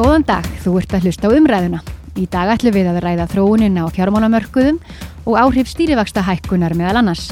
Góðan 0.00 0.22
dag, 0.24 0.46
þú 0.64 0.78
ert 0.80 0.94
að 0.96 1.02
hlusta 1.04 1.28
á 1.28 1.36
umræðuna. 1.36 1.78
Í 2.16 2.22
dag 2.32 2.48
ætlum 2.54 2.72
við 2.72 2.86
að 2.88 2.98
ræða 3.04 3.26
þróunina 3.34 3.82
á 3.84 3.92
fjármálamörkuðum 3.92 4.78
og 5.28 5.34
áhrif 5.36 5.68
stýrivaksta 5.68 6.22
hækkunar 6.24 6.72
meðal 6.72 7.02
annars. 7.02 7.26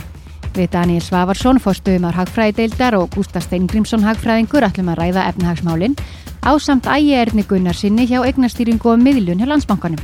Við 0.52 0.74
Daniel 0.74 1.00
Svavarsson, 1.00 1.62
fórstuðum 1.64 2.04
ár 2.10 2.18
hagfræðideildar 2.18 2.98
og 2.98 3.08
Gústa 3.14 3.40
Steingrímsson 3.40 4.04
hagfræðingur 4.04 4.66
ætlum 4.68 4.90
að 4.92 5.00
ræða 5.00 5.24
efnahagsmálinn 5.30 5.96
á 6.44 6.52
samt 6.60 6.84
ægierni 6.92 7.46
Gunnar 7.48 7.78
sinni 7.78 8.04
hjá 8.04 8.20
eignastýringu 8.20 8.92
og 8.92 9.00
miðlun 9.00 9.40
hjá 9.40 9.48
landsbankanum. 9.48 10.02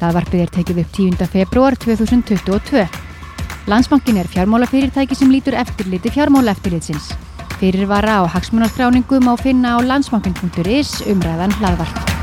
Það 0.00 0.16
varpið 0.18 0.42
er 0.48 0.54
tekið 0.56 0.80
upp 0.82 0.98
10. 0.98 1.28
februar 1.30 1.78
2022. 1.78 2.88
Landsbankin 3.70 4.18
er 4.18 4.32
fjármálafyrirtæki 4.34 5.14
sem 5.14 5.30
lítur 5.30 5.54
eftirliti 5.62 6.10
fjármálaeftirlitsins. 6.10 7.12
Fyrirvara 7.60 8.18
á 8.20 8.22
hagsmunarstráningum 8.26 9.30
á 9.30 9.34
finna 9.38 9.76
á 9.76 9.78
landsbankin.is 9.80 11.00
umræðan 11.06 11.54
hlaðvart. 11.60 12.14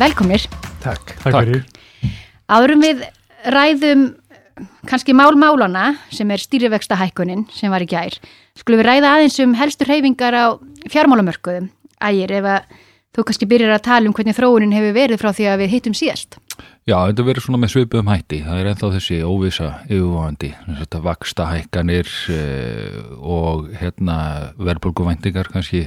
Velkomnir. 0.00 0.46
Takk. 0.80 1.12
Takk 1.20 1.34
fyrir. 1.36 1.64
Áðurum 2.48 2.80
við 2.86 3.02
ræðum 3.52 4.04
kannski 4.88 5.14
málmálana 5.16 5.94
sem 6.12 6.30
er 6.30 6.42
stýrivexta 6.42 6.98
hækkunin 7.00 7.46
sem 7.54 7.72
var 7.72 7.84
í 7.84 7.88
gær. 7.90 8.16
Skulum 8.58 8.82
við 8.82 8.88
ræða 8.90 9.16
aðeins 9.16 9.40
um 9.44 9.56
helstur 9.58 9.90
reyfingar 9.90 10.36
á 10.36 10.46
fjármálamörkuðum. 10.90 11.70
Ægir, 12.00 12.32
ef 12.40 12.48
að 12.48 12.78
þú 13.16 13.24
kannski 13.26 13.48
byrjar 13.50 13.74
að 13.74 13.86
tala 13.88 14.08
um 14.08 14.14
hvernig 14.16 14.36
þróunin 14.36 14.74
hefur 14.76 14.96
verið 14.96 15.20
frá 15.20 15.30
því 15.34 15.48
að 15.50 15.62
við 15.64 15.72
hittum 15.74 15.96
síðast. 15.98 16.38
Já, 16.88 16.96
þetta 17.06 17.24
verður 17.26 17.44
svona 17.44 17.60
með 17.62 17.72
svipuðum 17.74 18.10
hætti. 18.10 18.40
Það 18.44 18.60
er 18.60 18.68
ennþá 18.70 18.90
þessi 18.96 19.18
óvisa 19.22 19.68
yfirváðandi. 19.86 20.50
Þetta 20.80 21.02
vaksta 21.04 21.46
hækkanir 21.50 22.12
eh, 22.34 22.96
og 23.20 23.70
hérna 23.80 24.16
verðbólguvæntingar 24.58 25.50
kannski 25.52 25.84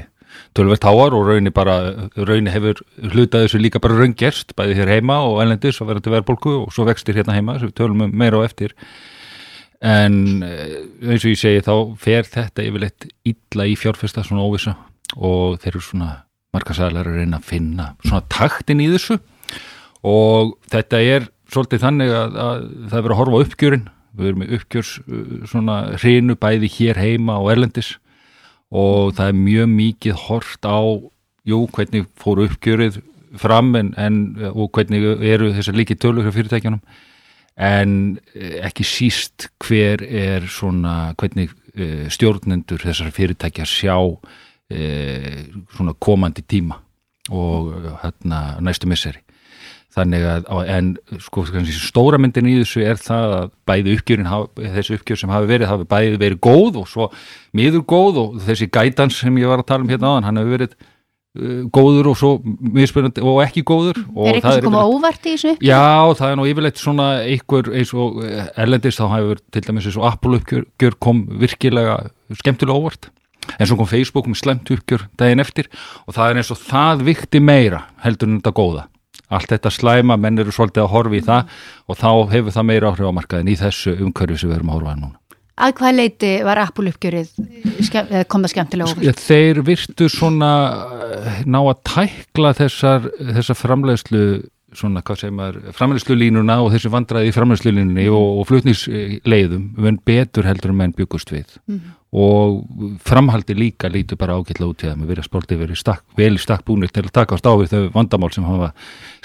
tölvert 0.57 0.85
háar 0.85 1.15
og 1.17 1.27
raunni 1.27 1.53
bara, 1.53 1.77
raunni 2.15 2.53
hefur 2.53 2.81
hlutað 3.01 3.47
þessu 3.47 3.61
líka 3.61 3.81
bara 3.83 3.97
raungerst, 3.99 4.55
bæði 4.57 4.77
hér 4.79 4.93
heima 4.95 5.19
og 5.27 5.41
ælendis 5.43 5.81
og 5.81 5.89
verður 5.89 6.05
til 6.05 6.15
verðbólgu 6.15 6.55
og 6.61 6.73
svo 6.75 6.87
vextir 6.89 7.17
hérna 7.19 7.37
heima 7.37 7.57
við 7.61 7.75
tölum 7.79 8.05
um 8.07 8.13
meira 8.13 8.41
á 8.41 8.45
eftir. 8.45 8.75
En 9.83 10.43
eh, 10.45 10.77
eins 11.03 11.25
og 11.25 11.33
ég 11.33 11.41
segi 11.41 11.63
þá 11.65 11.73
fer 11.99 12.27
þetta 12.29 12.63
yfirleitt 12.63 13.09
illa 13.27 13.67
í 13.67 13.75
fjárfesta 13.79 14.23
svona 14.23 14.45
óvisa 14.45 14.77
og 15.17 15.59
þeir 15.61 15.73
eru 15.73 15.83
svona 15.83 16.11
markasæðlar 16.53 17.09
að 17.09 17.19
reyna 17.19 17.41
að 17.41 17.49
finna 17.49 17.89
svona 18.05 18.23
taktin 18.31 18.83
í 18.83 18.89
þessu. 18.93 19.19
Og 20.03 20.55
þetta 20.71 21.01
er 21.01 21.27
svolítið 21.51 21.83
þannig 21.83 22.13
að, 22.15 22.39
að 22.43 22.63
það 22.89 22.97
er 22.97 23.05
verið 23.05 23.15
að 23.15 23.21
horfa 23.21 23.43
uppgjörin 23.47 23.85
við 24.13 24.29
erum 24.29 24.43
með 24.43 24.55
uppgjörs 24.59 24.93
uh, 25.01 25.21
svona 25.49 25.77
hrinu 25.97 26.37
bæði 26.39 26.69
hér 26.77 27.01
heima 27.01 27.39
og 27.41 27.51
erlendis 27.53 27.95
og 28.73 29.13
það 29.17 29.31
er 29.31 29.39
mjög 29.39 29.73
mikið 29.77 30.21
hort 30.27 30.65
á 30.65 30.81
jú, 31.45 31.63
hvernig 31.75 32.07
fóru 32.19 32.47
uppgjörið 32.49 33.01
fram 33.39 33.73
en, 33.77 33.91
en, 33.97 34.19
og 34.53 34.71
hvernig 34.73 35.05
eru 35.25 35.51
þessar 35.53 35.77
líki 35.77 35.97
tölur 35.97 36.25
hjá 36.25 36.33
fyrirtækjunum. 36.35 36.81
En 37.53 37.97
eh, 38.33 38.59
ekki 38.65 38.85
síst 38.87 39.49
hver 39.61 40.01
er 40.03 40.47
svona 40.49 41.13
hvernig 41.19 41.53
e, 41.77 42.07
stjórnendur 42.13 42.81
þessar 42.81 43.13
fyrirtækja 43.13 43.67
sjá 43.69 43.97
e, 44.73 44.87
svona 45.75 45.93
komandi 46.01 46.41
tíma 46.49 46.79
og 47.33 47.75
hérna 48.01 48.57
næstu 48.65 48.89
misseri 48.89 49.21
þannig 49.93 50.23
að, 50.25 50.47
en 50.73 50.87
sko 51.21 51.43
kannski 51.49 51.75
stóra 51.77 52.19
myndin 52.21 52.49
í 52.49 52.55
þessu 52.61 52.81
er 52.85 52.97
það 53.01 53.35
að 53.37 53.51
bæði 53.69 53.97
uppgjörin, 53.97 54.31
þessi 54.77 54.97
uppgjör 54.97 55.21
sem 55.21 55.33
hafi 55.33 55.49
verið 55.51 55.69
hafi 55.69 55.85
bæði 55.91 56.17
verið 56.21 56.41
góð 56.47 56.79
og 56.81 56.89
svo 56.89 57.09
miður 57.57 57.85
góð 57.93 58.19
og 58.23 58.41
þessi 58.47 58.69
gætans 58.73 59.21
sem 59.21 59.37
ég 59.41 59.51
var 59.51 59.61
að 59.61 59.69
tala 59.69 59.85
um 59.85 59.93
hérna 59.93 60.15
áðan, 60.15 60.27
hann 60.29 60.41
hefur 60.41 60.55
verið 60.55 60.75
uh, 60.79 61.59
góður 61.77 62.09
og 62.13 62.19
svo 62.19 62.31
misspunandi 62.73 63.21
og 63.21 63.41
ekki 63.45 63.65
góður 63.69 63.99
og 64.07 64.31
Er 64.31 64.39
eitthvað 64.39 64.57
sem 64.57 64.67
koma 64.69 64.85
óvart 64.89 65.27
í 65.27 65.35
þessu 65.35 65.51
uppgjör? 65.53 65.69
Já, 65.69 66.17
það 66.21 66.29
er 66.29 66.39
nú 66.39 66.47
yfirleitt 66.49 66.81
svona 66.81 67.09
einhver 67.21 67.73
eins 67.73 67.91
og 67.93 68.23
eh, 68.25 68.47
erlendist 68.65 69.01
þá 69.01 69.05
hefur 69.13 69.43
til 69.53 69.65
dæmis 69.67 69.91
og 69.93 70.07
Apple 70.09 70.39
uppgjör 70.41 70.97
kom 71.05 71.27
virkilega 71.43 71.99
skemmtilega 72.39 72.81
óvart 72.81 73.11
en 73.59 73.67
svo 73.67 73.77
kom 73.77 73.89
Facebook 73.91 74.25
með 74.31 74.41
slemt 74.41 74.73
uppgjör 74.73 75.05
daginn 75.19 75.43
eftir 75.43 75.69
og 76.07 76.17
það 76.17 76.31
er 76.31 76.41
eins 76.41 76.51
og 76.55 76.61
það 76.63 77.05
vikti 77.11 77.43
meira 77.43 77.83
heldur 78.01 78.31
en 78.31 78.39
þetta 78.39 78.55
góða 78.57 78.87
allt 79.37 79.51
þetta 79.53 79.73
slæma, 79.73 80.17
menn 80.19 80.39
eru 80.41 80.53
svolítið 80.53 80.85
að 80.85 80.93
horfi 80.93 81.19
í 81.19 81.25
það 81.25 81.51
og 81.87 81.99
þá 81.99 82.09
hefur 82.35 82.55
það 82.55 82.69
meira 82.69 82.93
áhrif 82.93 83.11
á 83.11 83.17
markaðin 83.19 83.51
í 83.51 83.59
þessu 83.59 83.97
umhverju 83.97 84.39
sem 84.39 84.51
við 84.51 84.57
erum 84.59 84.71
að 84.71 84.79
horfa 84.79 84.95
núna. 85.01 85.19
Að 85.53 85.75
hvað 85.77 85.97
leiti 85.99 86.31
var 86.41 86.59
Apple 86.63 86.89
uppgjörið 86.89 87.33
kom 88.31 88.41
það 88.41 88.53
skemmtilega 88.55 88.89
over? 88.89 89.19
Þeir 89.21 89.59
virtu 89.67 90.07
svona 90.09 90.49
eh, 91.13 91.43
ná 91.45 91.59
að 91.61 91.83
tækla 91.91 92.55
þessar, 92.57 93.05
þessar 93.19 93.59
framleiðslu 93.59 94.23
svona, 94.77 95.01
hvað 95.05 95.19
segir 95.21 95.35
maður, 95.37 95.59
framleiðslu 95.77 96.15
línuna 96.17 96.59
og 96.63 96.71
þessi 96.73 96.91
vandraði 96.93 97.29
í 97.29 97.33
framleiðslu 97.35 97.73
línunni 97.73 98.05
mm. 98.05 98.15
og, 98.17 98.39
og 98.39 98.47
flutnisleiðum, 98.49 99.67
menn 99.85 99.99
betur 100.05 100.47
heldur 100.47 100.73
en 100.73 100.79
menn 100.79 100.95
byggust 100.97 101.33
við 101.33 101.57
mm. 101.69 101.79
og 102.23 102.97
framhaldi 103.07 103.57
líka 103.57 103.91
lítur 103.91 104.19
bara 104.21 104.37
ágætla 104.39 104.69
út 104.69 104.85
í 104.85 104.89
það 104.89 104.99
með 105.01 105.13
verið 105.13 105.27
sportið 105.29 105.63
verið 105.63 105.81
stakk, 105.81 106.03
vel 106.19 106.33
stakk 106.41 106.65
búinir 106.67 106.93
til 106.93 107.05
að 107.05 107.13
taka 107.19 107.37
á 107.37 107.41
stáfið 107.41 107.75
þau 107.75 107.83
vandamál 107.97 108.31
sem 108.35 108.47
hafa 108.47 108.71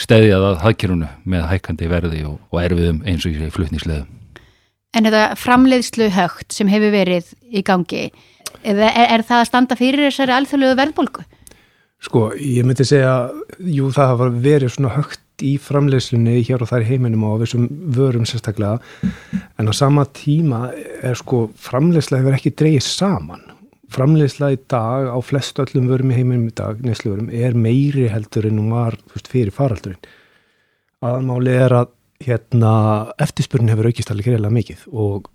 stæðjað 0.00 0.48
að 0.50 0.60
hagkerunu 0.66 1.10
með 1.24 1.48
hækandi 1.52 1.90
verði 1.92 2.24
og, 2.28 2.38
og 2.52 2.62
erfiðum 2.62 3.02
eins 3.08 3.26
og 3.28 3.34
í 3.36 3.52
flutnisleiðum. 3.54 4.14
En 4.96 5.04
þetta 5.04 5.24
framleiðslu 5.36 6.08
högt 6.16 6.54
sem 6.56 6.70
hefur 6.72 6.94
verið 6.94 7.34
í 7.52 7.60
gangi, 7.66 8.06
er, 8.64 8.78
er 8.88 9.24
það 9.26 9.42
að 9.42 9.50
standa 9.50 9.76
fyrir 9.76 10.08
þessari 10.08 10.34
alþjóðlegu 10.38 10.78
verðbólku? 10.80 11.26
Sko, 11.98 12.28
ég 12.38 12.66
myndi 12.66 12.86
segja, 12.86 13.28
jú 13.58 13.90
það 13.94 14.12
hafa 14.12 14.28
verið 14.38 14.70
svona 14.70 14.92
högt 14.94 15.20
í 15.44 15.54
framleiðslunni 15.62 16.40
hér 16.46 16.62
og 16.64 16.70
þær 16.70 16.86
heiminum 16.88 17.26
og 17.28 17.38
á 17.38 17.40
þessum 17.44 17.68
vörum 17.94 18.26
sérstaklega, 18.28 18.78
en 19.58 19.70
á 19.70 19.72
sama 19.76 20.06
tíma 20.16 20.68
er 21.02 21.18
sko 21.18 21.46
framleiðsla 21.58 22.22
hefur 22.22 22.38
ekki 22.38 22.54
dreyið 22.58 22.84
saman. 22.86 23.44
Framleiðsla 23.94 24.50
í 24.52 24.58
dag 24.68 25.08
á 25.08 25.18
flest 25.24 25.60
öllum 25.62 25.88
vörum 25.88 26.12
í 26.12 26.18
heiminum 26.18 26.48
í 26.50 26.56
dag, 26.56 26.80
nesluvörum, 26.84 27.30
er 27.32 27.56
meiri 27.56 28.08
heldur 28.12 28.50
en 28.50 28.60
hún 28.60 28.74
var 28.74 28.98
veist, 29.14 29.30
fyrir 29.32 29.54
faraldurinn. 29.54 30.10
Aðmáli 31.04 31.54
er 31.54 31.76
að 31.84 31.94
hérna, 32.26 32.72
eftirspurnin 33.22 33.72
hefur 33.72 33.88
aukist 33.88 34.10
alveg 34.12 34.32
greiðlega 34.32 34.56
mikið 34.58 34.84
og 34.90 35.30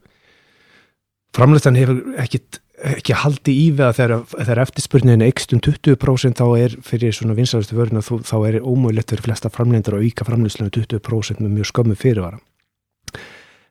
framleiðslan 1.34 1.80
hefur 1.80 2.04
ekkit 2.22 2.60
ekki 2.84 3.16
haldi 3.16 3.54
í 3.56 3.68
við 3.72 3.86
að 3.88 3.98
þegar, 4.00 4.24
þegar 4.34 4.62
eftirspurnin 4.66 5.24
eikst 5.26 5.54
um 5.56 5.62
20% 5.64 6.40
þá 6.40 6.46
er 6.60 6.76
fyrir 6.84 7.16
svona 7.16 7.38
vinsarastu 7.38 7.78
vörðina 7.78 8.04
þá 8.04 8.36
er 8.50 8.60
ómögulegt 8.60 9.14
fyrir 9.14 9.28
flesta 9.28 9.52
framleindar 9.54 9.98
að 9.98 10.10
auka 10.10 10.28
framleyslanu 10.28 10.74
20% 10.76 11.44
með 11.44 11.56
mjög 11.58 11.72
skömmu 11.72 11.98
fyrirvara. 12.00 12.42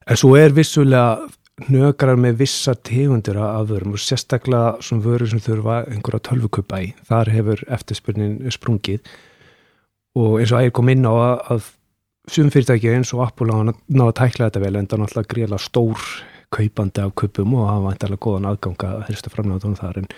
En 0.09 0.19
svo 0.19 0.33
er 0.39 0.55
vissulega 0.56 1.28
nögrar 1.71 2.19
með 2.19 2.41
vissa 2.41 2.75
tegundir 2.75 3.37
af 3.39 3.69
vörum 3.69 3.95
og 3.95 4.03
sérstaklega 4.03 4.81
svona 4.83 5.05
vörur 5.05 5.31
sem 5.31 5.43
þurfa 5.43 5.83
einhverja 5.91 6.25
tölvukupa 6.31 6.81
í. 6.83 6.91
Þar 7.06 7.31
hefur 7.37 7.62
eftirspurnin 7.69 8.41
sprungið 8.51 9.05
og 10.19 10.41
eins 10.41 10.53
og 10.53 10.65
ægir 10.65 10.75
kom 10.77 10.91
inn 10.93 11.06
á 11.06 11.12
að, 11.12 11.37
að 11.55 11.71
sum 12.33 12.51
fyrirtæki 12.55 12.93
eins 12.93 13.12
og 13.15 13.25
Apple 13.27 13.53
náða 13.53 14.09
að 14.09 14.19
tækla 14.21 14.49
þetta 14.49 14.62
vel 14.65 14.77
en 14.78 14.89
það 14.89 14.97
er 14.97 15.03
náttúrulega 15.05 15.34
gríðlega 15.34 15.67
stór 15.67 16.09
kaupandi 16.53 17.03
af 17.04 17.15
kaupum 17.19 17.54
og 17.59 17.69
hafa 17.69 17.87
vantarlega 17.89 18.25
góðan 18.27 18.51
aðganga 18.51 18.91
að 18.97 19.07
helstu 19.10 19.33
framlega 19.33 19.72
þar 19.78 20.03
en, 20.03 20.10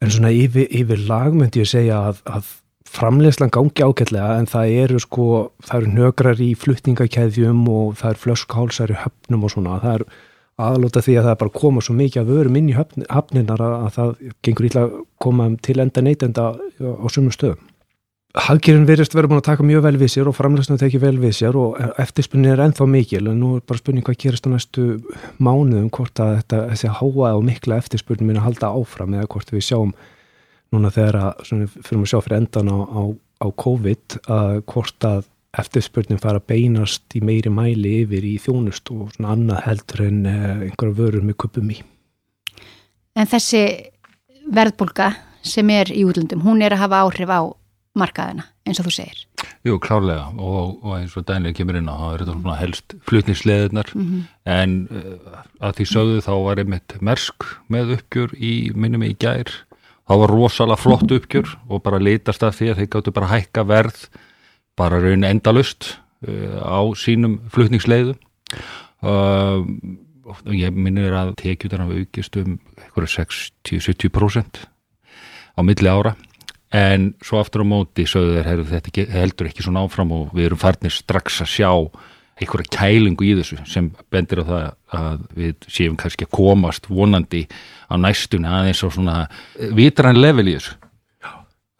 en 0.00 0.14
svona 0.14 0.32
yfir, 0.34 0.66
yfir 0.68 1.06
lag 1.08 1.36
myndi 1.36 1.62
ég 1.62 1.70
segja 1.70 2.00
að, 2.10 2.24
að 2.26 2.50
framlegslan 2.90 3.52
gangi 3.54 3.84
ágætlega 3.86 4.40
en 4.40 4.48
það 4.50 4.74
eru 4.84 5.00
sko, 5.02 5.28
það 5.66 5.76
eru 5.82 5.92
nögrar 5.94 6.42
í 6.42 6.50
flutningakæðjum 6.58 7.62
og 7.70 7.94
það 8.00 8.14
eru 8.14 8.22
flöskhálsar 8.24 8.94
í 8.94 8.98
höfnum 9.04 9.46
og 9.46 9.54
svona, 9.54 9.78
það 9.84 10.00
er 10.00 10.06
aðlóta 10.60 11.02
því 11.04 11.16
að 11.16 11.26
það 11.26 11.34
er 11.34 11.40
bara 11.42 11.56
koma 11.60 11.84
svo 11.84 11.96
mikið 11.96 12.22
að 12.22 12.32
vörum 12.34 12.58
inn 12.58 12.70
í 12.72 12.76
höfninar 12.76 13.62
að, 13.64 13.76
að 13.86 13.92
það 13.96 14.14
gengur 14.44 14.68
ítla 14.68 14.86
að 14.86 14.96
koma 15.22 15.48
til 15.64 15.78
enda 15.84 16.04
neytenda 16.04 16.48
á 16.58 17.06
sumum 17.12 17.34
stöðum. 17.34 17.69
Hagkerinn 18.30 18.86
verist 18.86 19.14
verið 19.16 19.32
búin 19.32 19.40
að 19.40 19.48
taka 19.48 19.64
mjög 19.66 19.82
vel 19.88 19.96
við 19.98 20.12
sér 20.12 20.28
og 20.30 20.36
framlegsna 20.36 20.76
tekið 20.78 21.02
vel 21.02 21.16
við 21.18 21.32
sér 21.40 21.56
og 21.58 21.80
eftirspunni 21.98 22.52
er 22.52 22.60
ennþá 22.62 22.86
mikil 22.86 23.24
en 23.26 23.40
nú 23.42 23.56
er 23.56 23.64
bara 23.66 23.80
spurning 23.80 24.06
hvað 24.06 24.20
gerist 24.22 24.46
á 24.46 24.54
næstu 24.54 24.84
mánuðum 25.42 25.88
hvort 25.90 26.22
að 26.22 26.36
þetta, 26.36 26.60
þessi 26.70 26.92
háa 27.00 27.32
og 27.34 27.42
mikla 27.48 27.80
eftirspunni 27.82 28.28
minna 28.28 28.44
halda 28.44 28.70
áfram 28.70 29.18
eða 29.18 29.26
hvort 29.34 29.50
við 29.50 29.66
sjáum 29.66 29.90
núna 30.70 30.94
þegar 30.94 31.18
að 31.24 31.42
fyrir 31.82 31.98
að 31.98 32.06
sjá 32.12 32.20
fyrir 32.22 32.38
endan 32.38 32.70
á, 32.70 32.78
á, 32.86 33.02
á 33.42 33.46
COVID 33.64 34.18
að 34.30 34.56
hvort 34.70 35.10
að 35.10 35.26
eftirspurnin 35.58 36.22
fara 36.22 36.38
að 36.38 36.46
beinast 36.52 37.18
í 37.18 37.24
meiri 37.26 37.50
mæli 37.50 37.96
yfir 38.04 38.26
í 38.30 38.36
þjónust 38.38 38.92
og 38.94 39.08
svona 39.16 39.34
annað 39.34 39.64
heldur 39.66 40.04
en 40.06 40.20
eh, 40.30 40.50
einhverja 40.68 40.98
vörur 41.00 41.26
með 41.26 41.40
kupum 41.42 41.72
í. 41.74 41.80
En 43.18 43.26
þessi 43.26 43.64
verðbólka 44.46 45.16
sem 45.42 45.66
er 45.74 45.90
í 45.90 46.04
útlundum, 46.06 46.44
hún 46.46 46.62
er 46.62 46.76
að 46.76 46.84
hafa 46.84 47.02
áhrif 47.08 47.32
á 47.34 47.40
markaðina 47.98 48.44
eins 48.68 48.78
og 48.80 48.86
þú 48.86 48.92
segir. 48.94 49.22
Jú, 49.66 49.78
klárlega. 49.82 50.28
Og, 50.38 50.78
og 50.84 50.94
eins 50.98 51.16
og 51.18 51.26
dænlega 51.28 51.58
kemur 51.58 51.78
inn 51.80 51.90
á 51.90 51.96
það 51.96 52.12
er 52.12 52.24
þetta 52.28 52.58
helst 52.60 52.94
flutnisleðunar 53.08 53.90
mm 53.94 54.04
-hmm. 54.06 54.22
en 54.44 54.76
uh, 54.90 55.40
að 55.60 55.74
því 55.76 55.86
sögðu 55.94 56.20
þá 56.26 56.34
var 56.44 56.62
einmitt 56.62 56.96
mersk 57.00 57.48
með 57.68 57.96
uppgjör 57.98 58.34
í 58.38 58.52
minnum 58.74 59.02
í 59.02 59.16
gær. 59.18 59.50
Það 60.06 60.20
var 60.22 60.30
rosalega 60.30 60.76
flott 60.76 61.10
uppgjör 61.10 61.48
og 61.68 61.82
bara 61.82 61.98
litast 61.98 62.42
að 62.42 62.54
því 62.58 62.70
að 62.70 62.78
þeir 62.78 62.92
gáttu 62.94 63.10
bara 63.10 63.32
hækka 63.34 63.62
verð 63.64 64.08
bara 64.76 65.00
raun 65.00 65.24
endalust 65.24 65.98
uh, 66.28 66.62
á 66.62 66.80
sínum 66.94 67.40
flutningsleiðum. 67.50 68.18
Uh, 69.02 69.66
og 70.30 70.54
ég 70.54 70.70
minnir 70.70 71.12
að 71.16 71.34
tekjutar 71.40 71.80
hafa 71.82 71.96
aukist 71.98 72.36
um 72.36 72.58
60-70% 72.94 74.66
á 75.58 75.60
milli 75.66 75.88
ára 75.88 76.14
en 76.70 77.10
svo 77.24 77.40
aftur 77.40 77.64
á 77.66 77.66
móti 77.66 78.06
sögðu 78.06 78.38
þeir 78.38 78.48
heyrðu, 78.50 78.68
þetta 78.70 79.04
heldur 79.16 79.50
ekki 79.50 79.64
svona 79.66 79.82
áfram 79.84 80.12
og 80.14 80.34
við 80.36 80.50
erum 80.50 80.60
farnir 80.60 80.94
strax 80.94 81.40
að 81.42 81.54
sjá 81.56 81.70
einhverja 82.40 82.72
kælingu 82.72 83.26
í 83.26 83.32
þessu 83.38 83.58
sem 83.68 83.90
bendir 84.12 84.42
á 84.42 84.44
það 84.48 84.62
að 84.96 85.24
við 85.36 85.66
séum 85.68 85.96
kannski 86.00 86.26
að 86.26 86.36
komast 86.38 86.86
vonandi 86.88 87.42
á 87.90 87.94
næstunni 88.00 88.48
aðeins 88.48 88.84
á 88.86 88.88
svona 88.88 89.16
vitran 89.76 90.20
level 90.20 90.46
í 90.48 90.56
þessu. 90.56 90.76
Já, 91.20 91.32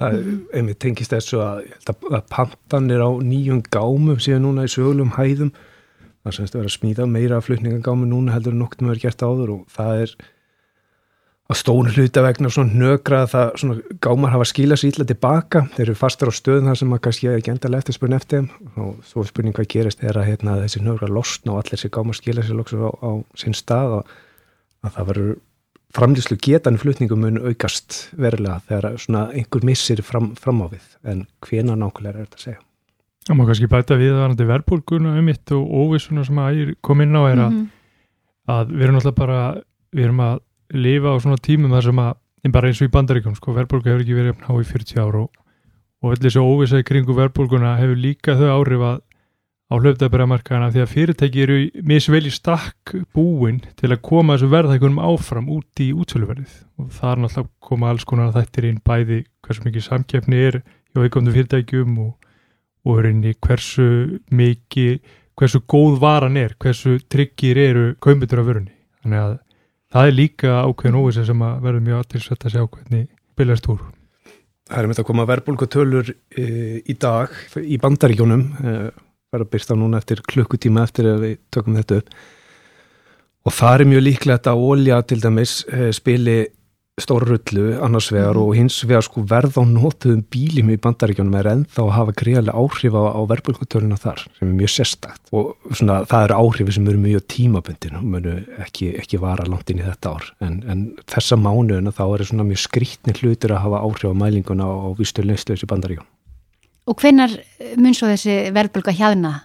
það 0.03 0.19
er 0.19 0.59
einmitt 0.59 0.81
tengist 0.83 1.15
þessu 1.15 1.41
að, 1.45 1.63
að 2.11 2.27
pantanir 2.35 3.05
á 3.07 3.11
nýjum 3.25 3.63
gámum 3.73 4.21
síðan 4.21 4.49
núna 4.49 4.67
í 4.67 4.75
sögulum 4.75 5.15
hæðum. 5.17 5.55
Það 6.21 6.37
semst 6.37 6.55
að 6.55 6.61
vera 6.61 6.69
að 6.69 6.77
smíða 6.77 7.09
meira 7.09 7.41
flutningagámi 7.41 8.11
núna 8.11 8.35
heldur 8.35 8.53
en 8.53 8.61
nokkur 8.61 8.85
með 8.85 8.95
verið 8.95 9.07
gert 9.07 9.25
áður 9.25 9.55
og 9.55 9.63
það 9.73 10.03
er 10.03 10.17
að 11.51 11.59
stónu 11.59 11.91
hluta 11.97 12.23
vegna 12.23 12.51
svona 12.53 12.79
nögra 12.79 13.25
að 13.25 13.31
það 13.33 13.49
svona 13.63 13.97
gámar 14.05 14.35
hafa 14.37 14.47
skilað 14.47 14.81
sér 14.81 14.93
ítla 14.93 15.07
tilbaka, 15.09 15.65
þeir 15.75 15.85
eru 15.89 15.99
fastar 15.99 16.31
á 16.31 16.35
stöðun 16.37 16.71
þar 16.71 16.79
sem 16.79 16.95
að 16.95 17.01
kannski 17.07 17.31
ekki 17.33 17.51
endalega 17.51 17.83
eftir 17.83 17.97
spurning 17.97 18.21
eftir 18.21 18.45
og 18.79 18.99
svo 19.09 19.25
spurning 19.27 19.57
hvað 19.57 19.71
gerist 19.73 20.05
er 20.07 20.19
að 20.21 20.29
hérna, 20.31 20.59
þessi 20.63 20.83
nögra 20.85 21.11
losna 21.11 21.57
og 21.57 21.63
allir 21.63 21.75
þessi 21.75 21.91
gámar 21.97 22.19
skilað 22.19 22.47
sér 22.47 22.59
lóksum 22.61 22.85
á, 22.87 22.91
á 23.03 23.11
sinn 23.43 23.57
stað 23.59 23.97
og 23.99 24.13
að 24.87 24.95
það 24.97 25.09
verður 25.11 25.33
framlýslu 25.97 26.39
getan 26.39 26.79
flutningum 26.79 27.25
mun 27.25 27.41
aukast 27.43 27.99
verulega 28.15 28.61
þegar 28.69 29.01
svona 29.03 29.25
einhver 29.35 29.67
missir 29.67 30.03
fram, 30.07 30.35
fram 30.39 30.63
á 30.63 30.67
við 30.71 30.85
en 31.03 31.25
hvena 31.47 31.75
nákvæmlega 31.75 32.15
er 32.15 32.29
þetta 32.29 32.39
að 32.39 32.45
segja? 32.45 32.61
Það 33.27 33.37
má 33.37 33.43
kannski 33.49 33.71
bæta 33.71 33.99
við 33.99 34.15
að 34.15 34.23
það 34.23 34.45
er 34.45 34.53
verbulguna 34.53 35.17
um 35.19 35.27
mitt 35.27 35.53
og 35.57 35.75
óvissuna 35.83 36.23
sem 36.27 36.39
að 36.41 36.61
ég 36.61 36.71
kom 36.87 37.03
inn 37.03 37.19
á 37.19 37.23
er 37.27 37.43
að, 37.43 37.51
mm 37.51 37.59
-hmm. 37.59 37.67
að 38.55 38.73
við 38.77 38.87
erum 38.87 39.01
alltaf 39.01 39.19
bara, 39.19 39.41
við 39.91 40.07
erum 40.07 40.23
að 40.25 40.39
lifa 40.75 41.15
á 41.15 41.17
svona 41.23 41.41
tímum 41.43 41.75
þar 41.75 41.87
sem 41.89 42.03
að, 42.03 42.17
bara 42.55 42.71
eins 42.71 42.81
og 42.81 42.89
í 42.89 42.95
bandaríkjum, 42.95 43.37
sko, 43.39 43.55
verðbólka 43.57 43.93
hefur 43.93 44.05
ekki 44.05 44.17
verið 44.17 44.43
á 44.47 44.53
í 44.55 44.67
40 44.67 45.03
ára 45.03 45.23
og, 45.25 45.31
og 46.01 46.15
allir 46.15 46.27
þessu 46.29 46.45
óvisa 46.47 46.81
í 46.81 46.87
kringu 46.87 47.17
verðbólkuna 47.17 47.77
hefur 47.81 48.01
líka 48.01 48.37
þau 48.39 48.51
áhrif 48.59 48.87
að 48.89 49.01
á 49.71 49.75
hlöfdabæramarkaðana 49.79 50.73
því 50.75 50.81
að 50.83 50.91
fyrirtæki 50.91 51.43
eru 51.45 51.57
misvel 51.87 52.25
í 52.27 52.33
stakk 52.35 52.95
búin 53.15 53.61
til 53.79 53.93
að 53.93 54.01
koma 54.09 54.35
þessu 54.35 54.49
verðhækunum 54.51 54.99
áfram 55.07 55.51
út 55.55 55.83
í 55.83 55.93
útsöluverðið 55.95 56.57
og 56.81 56.89
það 56.97 57.13
er 57.13 57.23
náttúrulega 57.23 57.45
að 57.45 57.69
koma 57.69 57.93
alls 57.93 58.07
konar 58.09 58.31
að 58.33 58.41
þetta 58.41 58.61
er 58.61 58.67
einn 58.71 58.81
bæði 58.91 59.21
hversu 59.47 59.67
mikið 59.67 59.87
samkeppni 59.87 60.41
er 60.49 60.59
hjá 60.91 61.05
eikomnum 61.05 61.37
fyrirtækjum 61.37 62.01
og, 62.03 62.11
og 62.87 62.99
er 62.99 63.11
inn 63.13 63.23
í 63.31 63.37
hversu 63.47 63.87
mikið, 64.35 64.99
hversu 65.39 65.63
góð 65.71 66.01
varan 66.03 66.41
er, 66.41 66.57
hversu 66.59 66.97
tryggir 67.07 67.61
eru 67.63 67.87
kaumbitur 68.03 68.43
af 68.43 68.51
vörunni. 68.51 68.75
Þannig 69.05 69.23
að 69.23 69.39
það 69.91 70.11
er 70.11 70.17
líka 70.17 70.57
ákveðin 70.65 71.01
óvisa 71.01 71.25
sem 71.29 71.47
að 71.47 71.63
verður 71.67 71.87
mjög 71.87 72.03
aðtilsvægt 72.05 72.47
að 72.47 72.55
sjá 72.57 72.65
hvernig 72.65 73.07
byrjast 73.39 73.71
úr. 73.73 73.87
Það 74.71 74.79
er 74.79 74.91
þetta 74.91 75.03
að 75.03 75.09
koma 75.09 75.29
verðbólkutölur 75.31 76.11
e, 76.11 76.45
í 76.87 76.95
dag 77.01 77.33
í 77.59 77.79
bandaríkjónum, 77.83 78.45
e, 78.61 78.75
verður 79.31 79.47
að 79.47 79.53
byrsta 79.55 79.79
núna 79.79 79.99
eftir 79.99 80.23
klukkutíma 80.31 80.85
eftir 80.87 81.11
að 81.11 81.25
við 81.25 81.41
tökum 81.55 81.79
þetta 81.81 82.03
upp 82.03 82.15
og 83.41 83.55
það 83.57 83.75
er 83.75 83.89
mjög 83.89 84.03
líklegt 84.05 84.49
að 84.51 84.65
ólja 84.69 85.01
til 85.09 85.21
dæmis 85.23 85.55
e, 85.73 85.91
spili 85.97 86.39
stóra 87.05 87.27
rullu 87.29 87.65
annars 87.85 88.11
vegar 88.13 88.37
mm. 88.37 88.43
og 88.43 88.57
hins 88.59 88.77
vegar 88.85 89.05
sko 89.07 89.23
verð 89.29 89.59
á 89.61 89.65
nótuðum 89.67 90.23
bílim 90.33 90.73
í 90.75 90.79
bandaríkjónum 90.83 91.37
er 91.41 91.51
ennþá 91.53 91.83
að 91.85 91.93
hafa 91.97 92.15
greiðlega 92.21 92.63
áhrif 92.63 92.97
á, 92.97 93.03
á 93.17 93.21
verðbólkutöruna 93.33 93.99
þar 94.01 94.25
sem 94.39 94.49
er 94.49 94.57
mjög 94.61 94.73
sérstakt 94.75 95.35
og 95.37 95.53
svona 95.71 96.01
það 96.11 96.27
eru 96.29 96.39
áhrifi 96.45 96.77
sem 96.77 96.89
eru 96.93 97.03
mjög 97.03 97.27
tímabundin 97.35 97.99
og 98.01 98.07
munu 98.15 98.37
ekki, 98.65 98.93
ekki 99.01 99.21
vara 99.23 99.47
langt 99.49 99.73
inn 99.73 99.83
í 99.83 99.87
þetta 99.87 100.15
ár 100.15 100.31
en, 100.47 100.63
en 100.71 100.87
þessa 101.11 101.39
mánuðuna 101.41 101.95
þá 101.97 102.05
er 102.09 102.27
svona 102.31 102.49
mjög 102.49 102.65
skrítnir 102.65 103.23
hlutur 103.23 103.55
að 103.57 103.65
hafa 103.67 103.85
áhrif 103.87 104.11
á 104.11 104.21
mælinguna 104.25 104.67
á 104.67 104.89
vistu 104.99 105.25
leysleis 105.27 105.65
í 105.65 105.71
bandaríkjónum. 105.71 106.09
Og 106.91 106.97
hvenar 106.99 107.33
mun 107.79 107.95
svo 107.95 108.09
þessi 108.11 108.51
verðbólka 108.57 108.95
hjaðna 108.97 109.37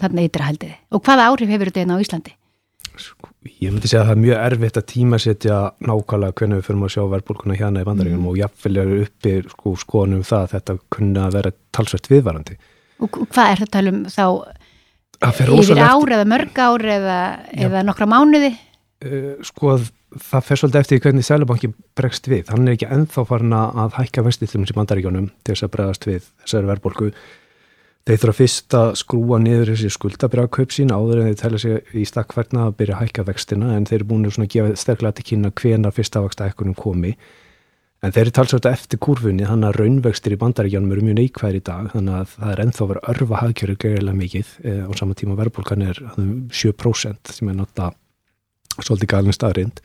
þarna 0.00 0.26
ytrahaldiði 0.26 0.76
og 0.92 1.04
hvaða 1.06 1.28
áhrif 1.30 1.52
hefur 1.54 1.70
þetta 1.70 1.96
á 1.96 2.02
Íslandi? 2.02 2.34
Sko, 3.00 3.29
ég 3.48 3.72
myndi 3.72 3.88
segja 3.88 4.02
að 4.02 4.10
það 4.10 4.16
er 4.16 4.22
mjög 4.24 4.40
erfitt 4.44 4.78
að 4.78 4.88
tímasetja 4.90 5.58
nákvæmlega 5.88 6.36
hvernig 6.36 6.58
við 6.58 6.66
fyrir 6.66 6.82
að 6.84 6.94
sjá 6.94 7.04
verðbólkuna 7.14 7.56
hérna 7.56 7.84
í 7.84 7.86
bandaríunum 7.88 8.20
mm. 8.20 8.30
og 8.30 8.40
jáfnvel 8.40 8.80
eru 8.82 8.98
uppi 9.06 9.36
sko, 9.48 9.74
skoðanum 9.80 10.26
það 10.28 10.42
að 10.42 10.50
þetta 10.54 10.76
kunna 10.96 11.26
að 11.26 11.38
vera 11.38 11.52
talsvært 11.76 12.10
viðvarandi. 12.12 12.58
Og 13.00 13.20
hvað 13.22 13.52
er 13.54 13.62
þetta 13.64 13.84
um 13.88 14.02
þá 14.12 14.26
yfir 15.30 15.80
ár 15.80 16.12
eða 16.18 16.26
mörg 16.28 16.60
ár 16.60 16.84
eða, 16.98 17.16
eða 17.68 17.86
nokkra 17.88 18.08
mánuði? 18.10 18.52
Uh, 19.00 19.32
sko 19.48 19.78
það 20.10 20.46
fer 20.46 20.60
svolítið 20.60 20.80
eftir 20.82 21.02
hvernig 21.04 21.24
Sælubanki 21.24 21.72
bregst 21.96 22.28
við. 22.28 22.48
Hann 22.52 22.68
er 22.68 22.76
ekki 22.76 22.88
enþá 22.92 23.24
farin 23.28 23.56
að 23.56 23.96
hækka 23.96 24.24
vestillum 24.26 24.66
sem 24.68 24.76
bandaríunum 24.76 25.30
til 25.44 25.54
þess 25.54 25.66
að 25.66 25.74
bregast 25.76 26.08
við 26.08 26.26
þessari 26.42 26.70
verðbólku 26.74 27.10
Þeir 28.08 28.20
þurfa 28.22 28.36
fyrst 28.38 28.74
að 28.78 28.94
skrúa 28.96 29.38
niður 29.42 29.74
þessi 29.74 29.90
skuldabrjákaup 29.92 30.72
sín 30.72 30.92
áður 30.94 31.20
en 31.20 31.26
þeir 31.28 31.40
tella 31.42 31.58
sig 31.60 31.92
í 32.00 32.06
stakkverna 32.08 32.64
að 32.66 32.78
byrja 32.78 32.96
að 32.96 33.02
hækka 33.04 33.24
vextina 33.28 33.74
en 33.76 33.84
þeir 33.86 33.98
eru 33.98 34.08
búin 34.08 34.30
að 34.30 34.48
gefa 34.54 34.80
sterklega 34.80 35.18
til 35.18 35.26
kynna 35.28 35.52
hvena 35.60 35.92
fyrsta 35.92 36.22
vaksta 36.24 36.48
ekkunum 36.48 36.78
komi. 36.78 37.12
En 38.00 38.14
þeir 38.16 38.22
eru 38.22 38.34
talsvölda 38.38 38.72
eftir 38.72 39.00
kurfunni 39.04 39.44
þannig 39.44 39.68
að 39.68 39.78
raunvextir 39.82 40.32
í 40.32 40.40
bandaríkjanum 40.40 40.94
eru 40.94 41.04
mjög 41.04 41.18
neikvæðir 41.18 41.58
í 41.58 41.64
dag 41.68 41.90
þannig 41.92 42.16
að 42.16 42.30
það 42.32 42.52
er 42.54 42.62
enþá 42.64 42.86
verið 42.92 43.08
örfa 43.12 43.40
hagkjöru 43.42 43.74
greiðilega 43.84 44.20
mikið 44.22 44.52
eh, 44.64 44.82
á 44.88 44.92
sama 44.96 45.16
tíma 45.20 45.36
verðbólkan 45.36 45.84
er 45.84 46.00
7% 46.16 47.34
sem 47.36 47.52
er 47.52 47.58
náttúrulega 47.60 48.80
svolítið 48.80 49.12
galin 49.12 49.36
staðrind. 49.36 49.82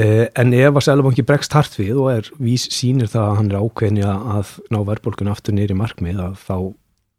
Eh, 0.00 0.26
en 0.40 0.54
ef 0.56 0.78
að 0.78 0.84
Sælabanki 0.86 1.24
bregst 1.28 1.52
hart 1.52 1.74
við 1.76 1.98
og 2.00 2.06
er 2.14 2.28
vís 2.40 2.64
sínir 2.72 3.10
það 3.12 3.26
að 3.26 3.34
hann 3.38 3.50
er 3.50 3.58
ákveðni 3.60 4.04
að 4.08 4.52
ná 4.72 4.78
verðbólkun 4.88 5.28
aftur 5.28 5.56
nýri 5.56 5.76
markmið 5.76 6.22
þá, 6.40 6.56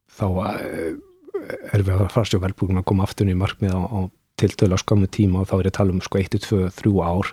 þá 0.09 0.25
eh, 0.49 0.95
er 1.69 1.83
við 1.85 1.93
að 1.99 2.17
að 2.17 2.41
verðbólkun 2.47 2.81
að 2.81 2.87
koma 2.89 3.05
aftur 3.05 3.29
nýri 3.29 3.37
markmið 3.43 3.77
á, 3.77 3.81
á 3.85 3.99
tiltölu 4.41 4.73
á 4.73 4.81
skammu 4.81 5.09
tíma 5.13 5.43
og 5.43 5.51
þá 5.51 5.53
er 5.59 5.67
ég 5.67 5.73
að 5.73 5.77
tala 5.77 5.93
um 5.93 6.01
sko 6.01 6.23
1-2-3 6.23 6.95
ár. 7.05 7.29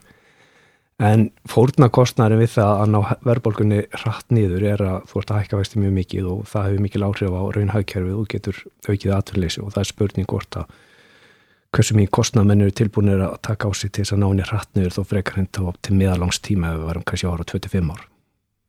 En 1.01 1.31
fórnarkostnæri 1.49 2.37
við 2.43 2.53
það 2.59 2.75
að 2.83 2.93
ná 2.93 2.99
verðbólkunni 3.25 3.81
rætt 4.03 4.37
niður 4.37 4.67
er 4.75 4.85
að 4.85 5.09
þú 5.09 5.23
ert 5.23 5.33
að 5.33 5.41
hækka 5.41 5.61
vexti 5.63 5.81
mjög 5.81 5.95
mikið 5.97 6.29
og 6.29 6.43
það 6.51 6.67
hefur 6.69 6.85
mikil 6.85 7.07
áhrif 7.07 7.33
á 7.33 7.43
raunhagkerfið 7.57 8.19
og 8.21 8.29
getur 8.29 8.61
aukið 8.85 9.15
aðverðleysi 9.17 9.65
og 9.65 9.73
það 9.73 9.81
er 9.87 9.93
spurning 9.95 10.29
hvort 10.29 10.61
að 10.61 10.75
hversu 11.75 11.97
mikið 11.97 12.13
kostnamenn 12.17 12.65
eru 12.65 12.75
tilbúinir 12.75 13.23
að 13.25 13.37
taka 13.47 13.71
á 13.71 13.73
sig 13.79 13.93
til 13.93 14.05
þess 14.05 14.17
að 14.17 14.23
ná 14.23 14.27
henni 14.29 14.47
hrattniður 14.49 14.97
þó 14.97 15.03
frekar 15.07 15.39
henni 15.39 15.53
þá 15.55 15.81
til 15.87 15.97
miðalangstíma 16.01 16.73
ef 16.73 16.79
við 16.79 16.89
varum 16.91 17.07
kannski 17.07 17.31
ára 17.31 17.47
25 17.53 17.93
ár. 17.95 18.05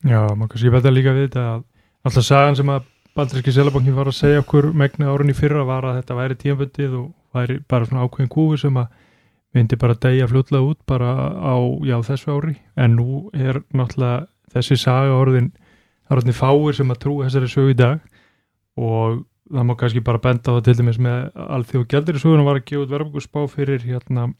Já, 0.05 0.21
maður 0.35 0.51
kannski 0.53 0.73
betta 0.75 0.93
líka 0.93 1.15
við 1.17 1.27
þetta 1.29 1.45
að 1.51 1.63
alltaf 2.07 2.27
sagan 2.27 2.59
sem 2.59 2.73
að 2.73 2.89
Balduríski 3.11 3.51
Selabankin 3.51 3.95
var 3.97 4.07
að 4.07 4.15
segja 4.21 4.39
okkur 4.39 4.69
megna 4.77 5.09
árunni 5.11 5.33
fyrra 5.35 5.65
var 5.67 5.83
að 5.83 5.97
þetta 5.99 6.15
væri 6.15 6.37
tíanböndið 6.39 6.93
og 6.95 7.07
væri 7.35 7.57
bara 7.67 7.87
svona 7.87 8.05
ákveðin 8.05 8.31
kúfi 8.31 8.61
sem 8.61 8.77
að 8.79 8.93
myndi 9.51 9.79
bara 9.79 9.97
degja 9.99 10.29
fljóðlega 10.31 10.69
út 10.69 10.79
bara 10.87 11.09
á, 11.35 11.55
já, 11.83 11.97
þessu 12.07 12.37
ári 12.37 12.55
en 12.79 12.95
nú 12.95 13.25
er 13.35 13.59
náttúrulega 13.75 14.29
þessi 14.53 14.77
saga 14.79 15.17
orðin, 15.17 15.51
orðin 16.11 16.37
fáir 16.37 16.77
sem 16.77 16.93
að 16.93 17.01
trú 17.03 17.17
þessari 17.25 17.51
sögu 17.51 17.73
í 17.73 17.77
dag 17.81 17.99
og 18.79 19.25
það 19.51 19.67
má 19.67 19.75
kannski 19.79 20.03
bara 20.05 20.21
benda 20.23 20.51
á 20.51 20.55
það 20.57 20.63
til 20.67 20.77
dæmis 20.79 20.99
með 21.01 21.43
allþjóð 21.57 21.87
gældirisögunum 21.91 22.47
var 22.47 22.59
að 22.59 22.67
gefa 22.71 22.85
út 22.85 22.95
verðbúrspá 22.95 23.43
fyrir 23.51 23.83
hérna 23.85 24.31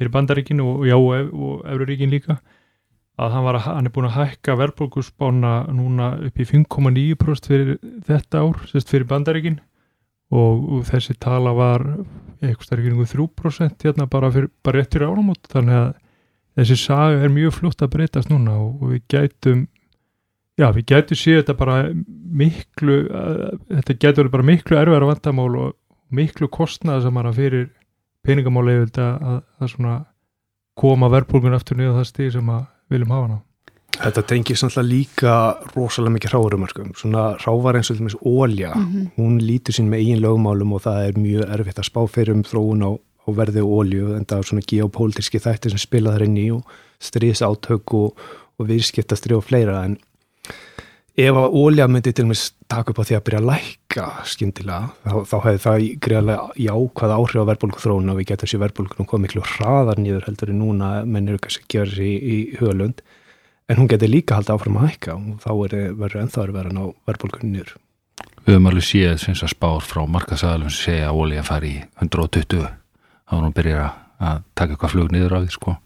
fyrir 0.00 0.12
bandaríkinu 0.14 0.64
og 0.64 0.86
já 0.88 0.96
og, 0.96 1.32
og 1.34 1.64
Euróríkin 1.68 2.12
líka. 2.12 2.38
Að 3.20 3.34
hann, 3.34 3.48
að 3.50 3.64
hann 3.66 3.88
er 3.88 3.92
búin 3.92 4.08
að 4.08 4.16
hækka 4.16 4.56
verðbúrspána 4.56 5.54
núna 5.76 6.14
upp 6.24 6.40
í 6.40 6.46
5,9% 6.48 7.50
fyrir 7.50 7.74
þetta 8.06 8.40
ár, 8.40 8.62
sérst 8.70 8.88
fyrir 8.88 9.08
bandaríkin. 9.10 9.58
Og, 10.30 10.62
og 10.78 10.86
þessi 10.88 11.16
tala 11.20 11.52
var 11.52 11.84
eitthvað 12.40 12.68
stærkir 12.68 12.94
3% 12.94 13.84
hérna 13.84 14.06
bara, 14.08 14.30
fyrir, 14.32 14.48
bara 14.64 14.80
réttir 14.80 15.04
ánumótt 15.04 15.50
þannig 15.50 15.76
að 15.76 15.90
þessi 16.60 16.76
saga 16.80 17.24
er 17.24 17.34
mjög 17.34 17.56
flott 17.58 17.82
að 17.82 17.92
breytast 17.96 18.30
núna 18.30 18.54
og, 18.56 18.78
og 18.80 18.94
við 18.94 19.02
gætum 19.10 19.64
Já, 20.60 20.68
við 20.76 20.86
getum 20.92 21.16
séð 21.16 21.38
þetta 21.40 21.56
bara 21.56 21.76
miklu, 22.40 22.96
uh, 23.08 23.52
þetta 23.80 23.98
getur 24.04 24.32
bara 24.32 24.44
miklu 24.44 24.76
erfæra 24.76 25.08
vandamál 25.08 25.50
og 25.56 25.76
miklu 26.12 26.50
kostnaða 26.52 27.06
sem 27.06 27.20
hann 27.20 27.36
fyrir 27.36 27.68
peningamáli 28.26 28.82
að, 28.84 28.98
að, 29.00 29.38
að 29.64 30.02
koma 30.80 31.08
verðbólgun 31.12 31.56
aftur 31.56 31.78
niður 31.78 32.00
það 32.00 32.10
stíð 32.10 32.34
sem 32.36 32.50
við 32.50 32.66
viljum 32.92 33.14
hafa 33.14 33.30
ná. 33.30 33.38
Þetta 34.00 34.22
tengir 34.30 34.56
samtla 34.56 34.82
líka 34.86 35.36
rosalega 35.74 36.14
mikið 36.14 36.34
hráurumörkum. 36.34 36.92
Svona 36.96 37.24
hrávar 37.42 37.76
eins 37.76 37.90
og 37.90 37.98
til 37.98 38.04
og 38.04 38.06
meins 38.06 38.20
ólja, 38.30 38.70
hún 39.16 39.40
lítur 39.42 39.76
sín 39.76 39.90
með 39.90 40.04
eigin 40.04 40.22
lögmálum 40.22 40.76
og 40.76 40.84
það 40.86 41.08
er 41.08 41.18
mjög 41.20 41.54
erfitt 41.56 41.80
að 41.82 41.88
spá 41.90 42.00
fyrir 42.08 42.36
um 42.38 42.44
þróun 42.46 42.86
á, 42.86 42.90
á 42.96 43.28
verði 43.40 43.64
ólju 43.64 44.14
en 44.16 44.28
það 44.28 44.38
er 44.38 44.48
svona 44.50 44.68
geopolítiski 44.72 45.42
þættir 45.42 45.74
sem 45.74 45.82
spila 45.82 46.14
þar 46.14 46.26
inn 46.28 46.38
í 46.40 46.46
og 46.54 46.78
stríðs 47.02 47.42
átök 47.44 47.96
og, 47.98 48.24
og 48.56 48.70
viðskiptastri 48.70 49.36
og 49.36 49.44
fleira 49.48 49.82
en 49.84 49.98
ef 51.20 51.36
að 51.36 51.56
ólja 51.60 51.86
myndi 51.90 52.12
til 52.14 52.24
og 52.24 52.30
meins 52.30 52.44
taka 52.70 52.92
upp 52.92 53.00
á 53.02 53.04
því 53.08 53.16
að 53.16 53.24
byrja 53.26 53.40
að 53.40 53.48
lækka 53.50 54.06
skyndilega, 54.30 54.90
þá, 55.04 55.14
þá 55.26 55.36
hefði 55.46 55.62
það 55.64 55.86
greiðlega 56.06 56.64
jákvæða 56.66 57.18
áhrif 57.18 57.42
á 57.42 57.48
verðbólku 57.50 57.82
þróun 57.82 58.12
og 58.12 58.20
við 58.20 58.28
getum 58.30 58.50
sér 58.50 58.62
verðbólkunum 58.64 59.08
komið 59.10 59.26
miklu 59.26 59.44
hraðar 59.56 60.00
nýður 60.00 60.28
heldur 60.28 60.52
en 60.52 60.60
núna 60.62 60.90
menn 61.04 61.28
eru 61.28 61.42
kannski 61.42 61.66
að 61.66 61.74
gera 61.74 61.94
sér 61.94 62.06
í, 62.06 62.14
í 62.14 62.38
hugalund 62.60 63.02
en 63.70 63.80
hún 63.80 63.90
getur 63.90 64.10
líka 64.10 64.38
haldið 64.38 64.54
áfram 64.56 64.78
að 64.80 64.86
hækka 64.88 65.16
og 65.18 65.42
þá 65.44 65.50
er, 65.66 65.76
verður 65.98 66.22
ennþá 66.24 66.44
að 66.44 66.54
vera 66.56 66.74
ná 66.74 66.82
verðbólkunni 67.10 67.52
nýður. 67.56 67.74
Við 68.46 68.54
höfum 68.56 68.70
alveg 68.70 68.86
séð 68.86 69.18
sem 69.22 69.50
spár 69.50 69.84
frá 69.84 70.00
markaðsæðalum 70.08 70.72
sem 70.72 70.86
segja 70.86 71.10
að 71.10 71.20
ólíja 71.20 71.44
fari 71.46 71.74
í 71.74 71.82
120 72.00 72.64
þá 73.30 73.36
er 73.36 73.44
hún 73.44 73.54
byrjar 73.56 73.84
að 74.20 74.42
taka 74.58 74.74
eitthvað 74.74 74.94
flug 74.94 75.12
niður 75.14 75.36
af 75.36 75.44
því 75.44 75.54
sko. 75.54 75.76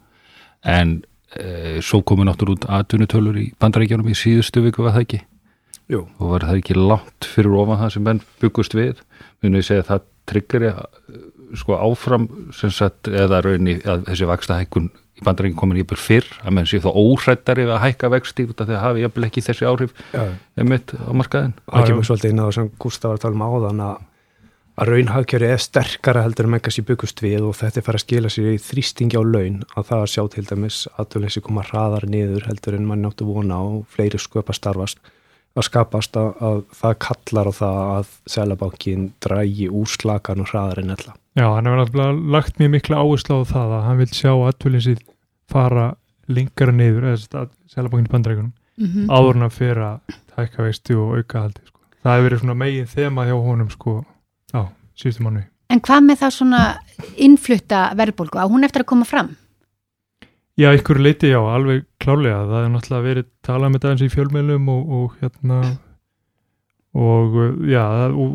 En 0.64 0.94
svo 1.84 2.02
komu 2.06 2.26
náttúrulega 2.26 2.64
út 2.64 2.66
aðtunutölur 2.78 3.38
í 3.40 3.46
bandarækjanum 3.60 4.10
í 4.10 4.16
síðustu 4.18 4.62
viku 4.64 4.84
var 4.86 4.96
það 4.96 5.06
ekki? 5.06 5.20
Jú, 5.92 6.06
og 6.18 6.32
var 6.32 6.46
það 6.48 6.60
ekki 6.62 6.76
langt 6.78 7.28
fyrir 7.28 7.56
ofan 7.60 7.80
það 7.82 7.94
sem 7.96 8.06
menn 8.06 8.20
byggust 8.40 8.76
við? 8.76 9.00
Við 9.42 9.56
við 9.58 9.66
segja 9.66 9.84
að 9.84 9.90
það 9.90 10.04
tryggir 10.30 10.66
sko 11.58 11.78
áfram 11.78 12.28
sem 12.56 12.72
sagt 12.72 13.10
eða 13.10 13.42
raunni 13.44 13.76
að 13.82 14.06
þessi 14.08 14.28
vaksta 14.30 14.58
hækkun 14.62 14.88
í 15.14 15.24
bandarækjum 15.26 15.58
komin 15.58 15.82
byrj 15.86 16.02
fyrr 16.02 16.30
að 16.42 16.56
menn 16.56 16.66
sé 16.66 16.80
þá 16.82 16.90
óhrættari 16.90 17.66
að 17.68 17.82
hækka 17.84 18.10
vexti 18.14 18.46
út 18.48 18.62
af 18.62 18.70
því 18.70 18.74
að 18.78 18.82
hafi 18.82 19.04
jafnvel 19.04 19.28
ekki 19.28 19.44
þessi 19.46 19.68
áhrif 19.68 19.94
emitt 20.58 20.94
á 20.98 21.10
markaðin 21.14 21.54
það 21.68 21.86
kemur 21.90 22.08
svolítið 22.08 22.34
inn 22.34 22.42
á 22.42 22.48
sem 22.56 22.72
Gustaf 22.82 23.12
var 23.12 23.20
að 23.20 23.26
tala 23.26 23.38
um 23.38 23.46
áðan 23.46 23.84
að 23.84 24.02
að 24.74 24.90
raunhagkjöri 24.90 25.48
er 25.54 25.62
sterkara 25.62 26.24
heldur 26.24 26.48
en 26.48 26.54
meggast 26.56 26.80
í 26.80 26.84
byggust 26.86 27.20
við 27.22 27.44
og 27.46 27.54
þetta 27.60 27.80
er 27.80 27.86
fara 27.86 28.00
að 28.00 28.04
skila 28.06 28.30
sér 28.32 28.54
í 28.54 28.62
þrýstingi 28.62 29.18
á 29.18 29.22
laun 29.22 29.60
að 29.74 29.90
það 29.90 30.00
að 30.00 30.12
sjá 30.14 30.22
til 30.34 30.46
dæmis 30.48 30.78
aðtöðleysi 30.98 31.42
koma 31.46 31.66
hraðar 31.68 32.06
niður 32.10 32.48
heldur 32.48 32.78
en 32.78 32.88
mann 32.88 33.04
náttu 33.06 33.26
vona 33.28 33.60
og 33.62 33.84
fleiri 33.94 34.18
sköpa 34.18 34.56
starfast 34.56 34.98
að 35.54 35.68
skapast 35.68 36.16
að, 36.18 36.30
að 36.42 36.62
það 36.74 36.96
kallar 37.04 37.50
á 37.50 37.52
það 37.54 37.76
að 37.94 38.14
Sælabankin 38.34 39.04
drægi 39.22 39.68
úrslakan 39.70 40.42
og 40.42 40.50
hraðar 40.50 40.80
en 40.82 40.94
ella. 40.96 41.14
Já, 41.38 41.46
hann 41.46 41.68
hefur 41.68 41.80
náttúrulega 41.80 42.32
lagt 42.34 42.58
mjög 42.58 42.72
mikla 42.74 43.02
áherslu 43.02 43.38
á 43.38 43.42
það 43.52 43.74
að 43.76 43.84
hann 43.86 44.00
vil 44.00 44.08
sjá 44.10 44.32
aðtölinsið 44.32 45.04
fara 45.50 45.86
lingara 46.26 46.74
niður 46.74 47.06
eða 47.12 47.44
Sælabankin 47.70 48.08
í 48.08 48.14
bandreikunum 48.16 48.50
mm 48.50 48.90
-hmm. 48.90 49.06
áður 49.14 49.38
en 49.38 49.46
að 49.46 49.54
fyrir 49.60 49.82
að 49.86 50.18
tækka 50.34 50.66
veistu 50.66 50.98
og 50.98 51.14
auka 51.18 51.44
haldi 51.46 51.62
sko. 51.68 51.80
það 52.02 52.14
hefur 52.14 52.26
verið 52.28 52.40
svona 52.42 52.54
megin 52.54 52.90
þema 52.90 53.26
hjá 53.28 53.36
honum 53.38 53.70
sko 53.70 53.94
á 54.54 54.62
síðustu 54.98 55.26
manni 55.26 55.44
En 55.72 55.80
hvað 55.82 56.04
með 56.06 56.20
þá 56.20 56.28
svona 56.30 56.60
innflutta 57.18 57.86
verðbólgu? 57.98 58.38
Á 58.38 58.46
hún 58.46 58.66
eftir 58.66 58.84
að 58.84 58.90
koma 58.92 59.06
fram? 59.08 59.32
Já, 60.60 60.68
ykkur 60.76 61.00
leiti 61.02 61.32
já, 61.32 61.40
alveg 61.40 61.82
klálega 61.98 62.44
það 62.46 62.60
er 62.60 62.68
náttúrulega 62.70 63.06
verið 63.08 63.30
talað 63.42 63.72
með 63.72 63.82
það 63.82 63.94
eins 63.94 64.04
í 64.04 64.12
fjölmjölum 64.12 64.68
og, 64.70 64.92
og 64.98 65.16
hérna 65.18 65.58
og 66.94 67.32
já 67.66 67.82
og 68.14 68.34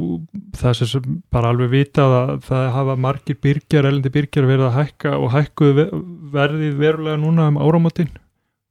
það 0.59 0.81
er 0.83 1.05
bara 1.31 1.51
alveg 1.53 1.69
vitað 1.71 2.15
að 2.17 2.33
það 2.49 2.65
hafa 2.75 2.95
margir 2.99 3.37
byrkjar, 3.39 3.87
elendi 3.87 4.11
byrkjar 4.11 4.49
verið 4.49 4.65
að 4.67 4.75
hækka 4.81 5.13
og 5.15 5.31
hækkuðu 5.31 5.85
verðið 6.33 6.81
verulega 6.81 7.21
núna 7.21 7.47
um 7.53 7.61
áramotinn 7.63 8.11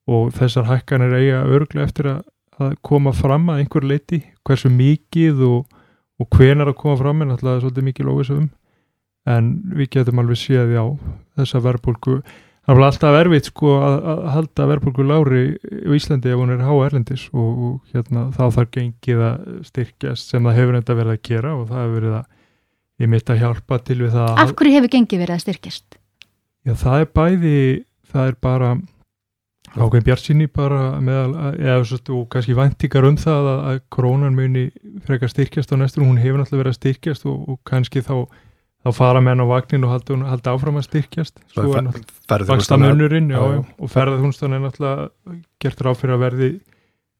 og 0.08 0.34
þessar 0.36 0.68
hækkanir 0.68 1.16
eiga 1.16 1.40
örglega 1.48 1.88
eftir 1.88 2.10
að, 2.12 2.20
að 2.60 2.76
koma 2.84 3.14
fram 3.16 3.48
að 3.48 3.62
einhver 3.62 3.88
leiti, 3.88 4.20
hversu 4.44 4.68
mikið 4.72 5.40
og, 5.48 5.77
og 6.18 6.28
hvenar 6.34 6.72
að 6.72 6.80
koma 6.80 6.98
fram 7.00 7.22
en 7.22 7.34
alltaf 7.34 7.54
er 7.54 7.62
svolítið 7.62 7.88
mikið 7.88 8.10
lóðisum 8.10 8.50
en 9.28 9.48
við 9.76 9.90
getum 9.96 10.22
alveg 10.22 10.40
séð 10.40 10.74
já 10.74 10.84
þessa 11.38 11.64
verðbólku 11.64 12.20
Það 12.68 12.76
er 12.76 12.84
alltaf 12.84 13.14
erfitt 13.16 13.46
sko 13.48 13.70
að, 13.80 13.94
að 14.12 14.18
halda 14.34 14.64
verðbólgu 14.68 15.04
lári 15.08 15.38
í 15.56 15.94
Íslandi 15.96 16.28
ef 16.28 16.36
hún 16.36 16.50
er 16.52 16.60
há 16.66 16.72
erlendis 16.84 17.22
og, 17.32 17.62
og 17.64 17.94
hérna, 17.94 18.26
þá 18.34 18.42
þarf 18.58 18.74
gengið 18.74 19.22
að 19.24 19.46
styrkjast 19.70 20.34
sem 20.34 20.44
það 20.44 20.58
hefur 20.58 20.76
enda 20.76 20.96
verið 20.98 21.14
að 21.14 21.22
gera 21.30 21.54
og 21.56 21.62
það 21.70 21.80
hefur 21.80 21.94
verið 21.96 22.16
að 22.18 22.26
ég 23.00 23.10
mitt 23.14 23.32
að 23.32 23.40
hjálpa 23.40 23.78
til 23.88 23.96
við 24.02 24.12
það. 24.18 24.34
Af 24.44 24.52
hverju 24.58 24.74
hefur 24.74 24.92
gengið 24.98 25.22
verið 25.24 25.38
að 25.38 25.42
styrkjast? 25.46 25.98
Já 26.68 26.74
það 26.82 27.06
er 27.06 27.10
bæði, 27.16 27.56
það 28.12 28.28
er 28.28 28.38
bara 28.44 28.70
ákveðin 29.76 30.06
bjartsinni 30.06 30.48
bara 30.52 30.98
meðal, 31.04 31.52
eða 31.58 31.78
svo, 31.88 32.24
kannski 32.32 32.56
væntingar 32.56 33.06
um 33.08 33.16
það 33.20 33.48
að, 33.52 33.62
að 33.70 33.80
krónan 33.94 34.36
muni 34.36 34.68
frekar 35.06 35.32
styrkjast 35.32 35.72
á 35.72 35.76
næstur, 35.80 36.06
hún 36.06 36.20
hefur 36.20 36.40
náttúrulega 36.40 36.64
verið 36.64 36.74
að 36.74 36.78
styrkjast 36.80 37.26
og, 37.28 37.40
og 37.52 37.60
kannski 37.68 38.04
þá 38.06 38.14
þá 38.84 38.94
fara 38.94 39.20
menn 39.24 39.42
á 39.42 39.46
vagnin 39.48 39.84
og 39.86 39.94
halda, 39.96 40.16
halda 40.30 40.54
áfram 40.54 40.78
að 40.78 40.88
styrkjast. 40.88 41.40
Svo 41.52 41.68
er 41.74 41.86
náttúrulega 41.88 42.48
vaksta 42.52 42.78
munurinn 42.80 43.30
og 43.34 43.92
ferðarþúnstan 43.92 44.56
er 44.56 44.64
náttúrulega 44.64 45.38
gert 45.62 45.84
ráð 45.84 46.02
fyrir 46.02 46.16
að 46.16 46.24
verði 46.24 46.50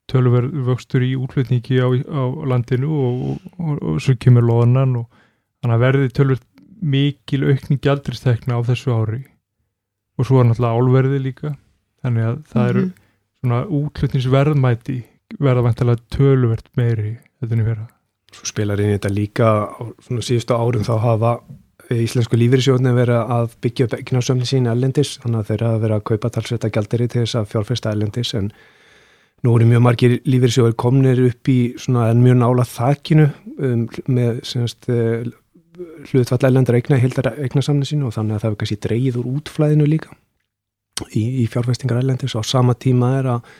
tölverð 0.08 0.60
vöxtur 0.68 1.04
í 1.04 1.12
útlutningi 1.20 1.80
á, 1.84 1.88
á 1.90 2.22
landinu 2.48 2.88
og, 2.88 3.16
og, 3.32 3.48
og, 3.58 3.72
og 3.82 3.98
svo 4.00 4.14
kemur 4.20 4.46
loðanan 4.46 5.02
og 5.02 5.08
þannig 5.60 5.74
að 5.74 5.84
verði 5.84 6.12
tölverð 6.16 6.46
mikil 6.78 7.42
aukning 7.50 7.82
gældristekna 7.82 8.56
á 8.56 8.62
þessu 8.64 8.94
ári. 8.94 9.24
Og 10.18 10.26
svo 10.26 10.40
er 10.40 10.48
náttúrulega 10.48 10.78
álverði 10.78 11.24
líka 11.26 11.56
þannig 12.04 12.26
að 12.30 12.40
það 12.52 12.72
eru 12.72 12.82
mm 12.82 12.88
-hmm. 12.88 13.06
svona 13.42 13.60
útlutningsverðmæti 13.78 14.98
verða 15.38 15.64
vantilega 15.66 16.04
tölverð 16.16 16.68
meiri 16.76 17.14
þetta 17.40 17.54
er 17.54 17.62
nýverða 17.62 17.88
Svo 18.28 18.44
spilar 18.44 18.80
inn 18.80 18.90
í 18.92 18.98
þetta 18.98 19.14
líka 19.14 19.46
á 19.72 19.82
svona 20.04 20.22
síðustu 20.22 20.54
árum 20.54 20.84
þá 20.84 20.98
hafa 21.00 21.38
íslensku 21.88 22.36
lífyrirsjóðni 22.36 22.92
verið 22.92 23.30
að 23.32 23.54
byggja 23.64 23.86
upp 23.86 23.94
náttúrulega 24.12 24.48
sín 24.50 24.68
ellendis 24.68 25.14
þannig 25.22 25.38
að 25.38 25.48
þeirra 25.52 25.70
að 25.72 25.80
vera 25.84 25.96
að 25.96 26.04
kaupa 26.10 26.30
talsveta 26.34 26.70
gælderi 26.74 27.08
til 27.08 27.22
þess 27.22 27.38
að 27.40 27.48
fjárfesta 27.54 27.92
ellendis 27.94 28.34
en 28.36 28.50
nú 29.46 29.54
eru 29.56 29.68
mjög 29.70 29.84
margir 29.86 30.16
lífyrirsjóður 30.28 30.76
komnir 30.82 31.22
upp 31.24 31.48
í 31.48 31.58
svona 31.80 32.10
en 32.12 32.22
mjög 32.24 32.40
nála 32.42 32.66
þakkinu 32.68 33.28
um, 33.56 33.86
með 34.10 34.42
semast 34.50 34.90
hlutfall 36.10 36.48
ellendar 36.50 36.76
eigna 36.76 36.98
hildar 37.00 37.32
eigna 37.38 37.62
samni 37.64 37.88
sín 37.88 38.04
og 38.04 38.16
þannig 38.16 38.36
að 38.36 38.44
það 38.44 38.50
er 38.50 38.58
kannski 38.62 38.80
dreyið 38.84 39.20
úr 39.22 39.30
útflæðinu 39.38 39.88
líka 39.88 40.12
í, 41.12 41.24
í 41.42 41.46
fjárfestingar 41.50 42.00
ellendis 42.02 42.34
og 42.34 42.44
á 42.44 42.50
sama 42.50 42.74
tíma 42.74 43.14
er 43.20 43.30
að 43.36 43.50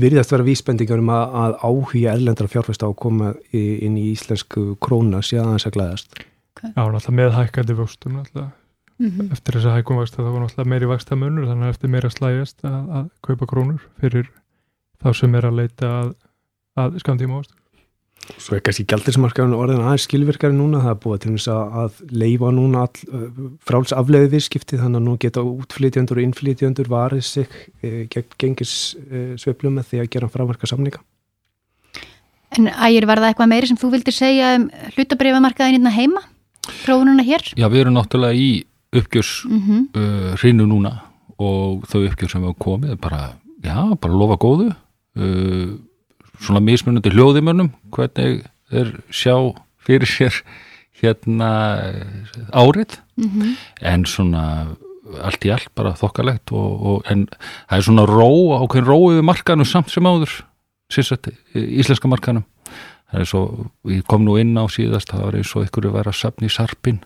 virðast 0.00 0.32
vera 0.32 0.46
vísbendingar 0.46 1.02
um 1.02 1.12
að, 1.12 1.36
að 1.42 1.54
áhugja 1.68 2.16
erlendra 2.16 2.48
fjárfæsta 2.48 2.88
á 2.88 2.90
að 2.90 2.98
koma 3.04 3.32
inn 3.52 3.98
í 4.00 4.08
íslensku 4.14 4.76
króna 4.82 5.20
síðan 5.24 5.56
þess 5.56 5.68
að 5.68 5.76
glæðast. 5.76 6.18
Okay. 6.56 6.72
Já, 6.72 6.82
náttúrulega 6.82 7.16
með 7.18 7.32
hækkandi 7.36 7.76
vöxtum 7.76 8.18
náttúrulega. 8.18 8.50
Mm 8.98 9.10
-hmm. 9.10 9.32
Eftir 9.32 9.56
þess 9.56 9.66
að 9.66 9.76
hækkum 9.76 9.98
vöxt 9.98 10.16
þá 10.16 10.22
var 10.22 10.42
náttúrulega 10.42 10.72
meiri 10.72 10.88
vaksta 10.88 11.16
munur 11.16 11.48
þannig 11.48 11.66
að 11.66 11.74
eftir 11.74 11.90
meira 11.90 12.10
slægjast 12.10 12.64
að, 12.64 12.82
að 12.98 13.08
kaupa 13.22 13.46
krónur 13.46 13.88
fyrir 14.00 14.30
þá 15.02 15.08
sem 15.14 15.34
er 15.34 15.46
að 15.46 15.58
leita 15.60 15.88
að, 16.00 16.14
að 16.76 16.98
skamtíma 17.02 17.40
vöxtum. 17.40 17.61
Svo 18.38 18.56
er 18.56 18.62
kannski 18.64 18.84
gældinsmarkaðun 18.90 19.54
orðin 19.56 19.82
aðeins 19.82 20.04
skilvirkari 20.06 20.54
núna, 20.54 20.80
það 20.84 20.92
er 20.92 20.98
búið 21.02 21.22
til 21.24 21.32
þess 21.34 21.50
að 21.52 21.96
leifa 22.22 22.52
núna 22.54 22.84
all, 22.86 23.30
fráls 23.66 23.94
afleiði 23.96 24.30
viðskipti 24.36 24.78
þannig 24.80 25.00
að 25.00 25.06
nú 25.08 25.16
geta 25.22 25.42
útflytjandur 25.46 26.20
og 26.20 26.26
innflytjandur 26.26 26.90
varðið 26.92 27.24
sig 27.26 27.56
e, 27.82 28.06
gegn 28.12 28.36
gengis 28.38 28.74
e, 29.02 29.24
sveiflum 29.42 29.78
með 29.78 29.90
því 29.90 30.02
að 30.04 30.10
gera 30.14 30.30
frámarka 30.32 30.70
samninga. 30.70 31.02
En 32.58 32.68
ægir 32.70 33.08
var 33.08 33.22
það 33.22 33.32
eitthvað 33.32 33.52
meiri 33.54 33.70
sem 33.70 33.80
þú 33.80 33.92
vildir 33.94 34.16
segja 34.16 34.54
um 34.58 34.68
hlutabrifamarkaðin 34.94 35.78
hérna 35.78 35.94
heima? 35.94 36.24
Krónuna 36.84 37.24
hér? 37.26 37.46
Já, 37.58 37.66
við 37.72 37.84
erum 37.84 37.96
náttúrulega 37.96 38.38
í 38.38 38.50
uppgjörs 38.92 39.44
mm 39.48 39.60
-hmm. 39.60 39.86
uh, 39.96 40.34
hrinu 40.38 40.66
núna 40.66 41.00
og 41.38 41.86
þau 41.88 42.04
uppgjör 42.06 42.30
sem 42.30 42.42
við 42.42 42.58
komið 42.58 43.00
bara, 43.00 43.32
já, 43.64 43.98
bara 43.98 44.14
lofa 44.14 44.36
góðu 44.36 44.68
uh, 45.16 45.78
svona 46.42 46.62
mismunandi 46.64 47.12
hljóðimönnum 47.14 47.72
hvernig 47.94 48.44
þeir 48.72 48.92
sjá 49.10 49.36
fyrir 49.82 50.08
sér 50.08 50.42
hérna 51.02 51.50
árið. 52.54 52.98
Mm 53.16 53.28
-hmm. 53.28 53.56
en 53.80 54.04
svona 54.06 54.76
allt 55.20 55.44
í 55.44 55.52
allt 55.52 55.70
bara 55.74 55.92
þokkalegt 55.98 56.52
og, 56.52 56.70
og, 56.86 57.02
en 57.10 57.26
það 57.68 57.76
er 57.76 57.84
svona 57.86 58.06
ró 58.08 58.30
ákveðin 58.62 58.88
ró 58.88 58.98
yfir 59.12 59.26
markanum 59.26 59.68
samt 59.68 59.90
sem 59.90 60.06
áður 60.06 60.44
síðan 60.92 61.36
íslenska 61.54 62.08
markanum 62.08 62.44
það 63.12 63.20
er 63.20 63.28
svo, 63.28 63.42
ég 63.92 64.04
kom 64.08 64.24
nú 64.24 64.38
inn 64.40 64.56
á 64.56 64.64
síðast 64.72 65.12
það 65.12 65.24
var 65.26 65.38
eins 65.40 65.54
og 65.56 65.68
ykkur 65.68 65.88
að 65.90 65.96
vera 65.98 66.16
sapn 66.16 66.48
í 66.48 66.52
sarpin 66.52 67.02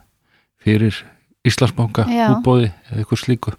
fyrir 0.63 1.03
Íslandsbánka 1.47 2.07
útbóði 2.07 2.73
eða 2.91 3.05
ykkur 3.05 3.21
slíku. 3.21 3.53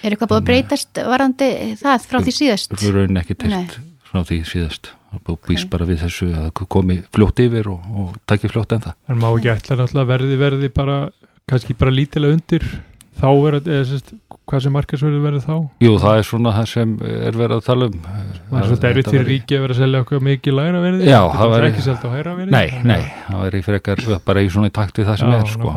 Er 0.00 0.14
eitthvað 0.14 0.30
búið 0.30 0.38
að 0.38 0.46
breytast 0.48 1.00
varandi 1.04 1.48
það 1.80 2.06
frá 2.08 2.18
því 2.24 2.32
síðast? 2.32 2.76
Raunin 2.80 3.20
ekki 3.20 3.36
teilt 3.42 3.76
frá 4.08 4.22
því 4.24 4.38
síðast 4.48 4.92
og 5.16 5.40
býst 5.46 5.66
okay. 5.66 5.70
bara 5.72 5.88
við 5.88 6.04
þessu 6.04 6.30
að 6.38 6.50
komi 6.70 7.00
fljótt 7.14 7.42
yfir 7.42 7.70
og, 7.72 7.88
og 8.02 8.18
takki 8.30 8.50
fljótt 8.52 8.76
en 8.76 8.84
það 8.86 8.94
En 9.10 9.20
má 9.22 9.28
ekki 9.32 9.52
ætla 9.54 9.80
náttúrulega 9.80 10.10
verði 10.12 10.40
verði 10.40 10.72
bara 10.74 10.98
kannski 11.50 11.76
bara 11.78 11.94
lítilega 11.94 12.38
undir 12.38 12.66
þá 13.20 13.28
er 13.30 13.56
eða 13.60 13.86
sérst 13.88 14.12
hvað 14.50 14.64
sem 14.64 14.74
markasverðu 14.74 15.22
verður 15.22 15.42
þá? 15.44 15.54
Jú, 15.84 15.94
það 16.02 16.18
er 16.18 16.26
svona 16.26 16.52
það 16.56 16.68
sem 16.72 16.92
er 17.06 17.38
verið 17.38 17.56
að 17.56 17.66
tala 17.68 17.88
um. 17.90 17.96
Það 18.02 18.60
er 18.60 18.68
svolítið 18.68 18.88
erfitt 18.90 19.10
fyrir 19.10 19.26
ríki 19.28 19.56
að 19.56 19.64
vera 19.64 19.76
að 19.76 19.80
selja 19.84 20.02
okkur 20.04 20.22
mikið 20.26 20.56
læra 20.56 20.82
verði 20.82 21.06
Já, 21.06 21.18
það 21.20 21.34
það 21.40 21.46
er 21.46 21.54
væri- 21.54 21.70
ekki 21.70 21.84
selgt 21.86 22.06
á 22.06 22.10
hæra 22.10 22.36
verði 22.38 22.54
Nei, 22.56 22.68
nei, 22.90 23.02
það 23.28 23.44
er 23.46 23.58
í 23.58 23.62
frekar 23.66 24.04
bara 24.26 24.42
í 24.42 24.50
svona 24.50 24.70
í 24.70 24.74
takt 24.80 24.98
við 24.98 25.10
það 25.10 25.20
sem 25.22 25.34
er 25.36 25.50
sko. 25.54 25.74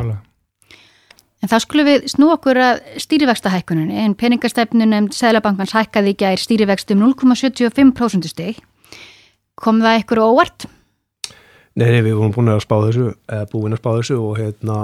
En 1.44 1.50
þá 1.52 1.58
skulum 1.60 1.88
við 1.90 2.06
snú 2.08 2.30
okkur 2.32 2.56
að 2.64 2.78
stýrivexta 3.04 3.52
hækkuninni 3.52 3.98
en 4.00 4.14
peningastefnu 4.16 4.86
nefnd 4.88 5.12
Sælabankans 5.12 5.74
hækkaði 5.76 6.14
í 6.14 6.18
gær 6.22 6.40
stýrivextum 6.40 7.02
0,75% 7.04 8.30
stig. 8.32 8.62
Kom 9.60 9.82
það 9.82 10.00
ykkur 10.02 10.22
óvart? 10.24 10.66
Nei, 11.74 11.88
nei, 11.90 12.02
við 12.06 12.18
vorum 12.18 12.34
búin 12.34 12.52
að 12.52 12.62
spá 12.62 12.76
þessu, 12.84 13.08
búin 13.50 13.74
að 13.74 13.82
spá 13.82 13.90
þessu 13.96 14.18
og 14.22 14.38
hérna 14.38 14.78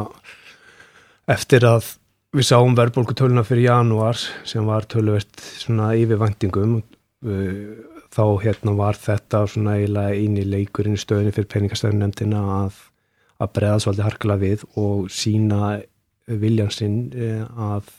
eftir 1.31 1.67
að 1.69 1.93
við 2.35 2.47
sáum 2.47 2.75
verðbólkutöluna 2.79 3.45
fyrir 3.47 3.69
janúar 3.69 4.19
sem 4.47 4.67
var 4.67 4.87
töluvert 4.91 5.43
svona 5.59 5.93
yfir 5.99 6.19
væntingum 6.19 6.81
uh, 6.81 7.71
þá 8.11 8.25
hérna 8.43 8.75
var 8.79 8.99
þetta 8.99 9.45
svona 9.51 9.77
eiginlega 9.79 10.19
í 10.19 10.47
leikurinn 10.51 10.99
í 10.99 11.01
stöðinni 11.01 11.35
fyrir 11.35 11.51
peningastefnumnefndina 11.55 12.43
að, 12.57 12.79
að 13.39 13.53
breða 13.59 13.83
svolítið 13.85 14.07
harkala 14.09 14.39
við 14.41 14.65
og 14.81 15.11
sína 15.15 15.77
viljansinn 16.41 16.99
eh, 17.15 17.43
að 17.59 17.91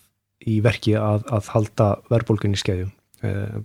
í 0.47 0.59
verki 0.63 0.95
að, 0.97 1.25
að 1.31 1.49
halda 1.53 1.87
verðbólkunni 2.11 2.57
í 2.57 2.61
skeiðum 2.61 2.91
eh, 3.27 3.59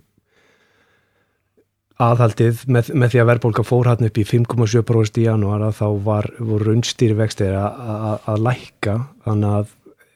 aðhaldið 2.01 2.61
með, 2.69 2.91
með 2.93 3.13
því 3.13 3.21
að 3.21 3.29
verðbólka 3.31 3.63
fór 3.65 3.89
hann 3.89 4.05
upp 4.05 4.19
í 4.21 4.25
5,7% 4.27 5.19
í 5.21 5.25
janúar 5.25 5.63
að 5.65 5.79
þá 5.79 5.87
var, 6.05 6.27
voru 6.37 6.69
raunstýri 6.69 7.17
vextir 7.17 7.55
að, 7.57 8.43
lækka. 8.45 8.97
Þannig 9.25 9.55
að 9.57 9.71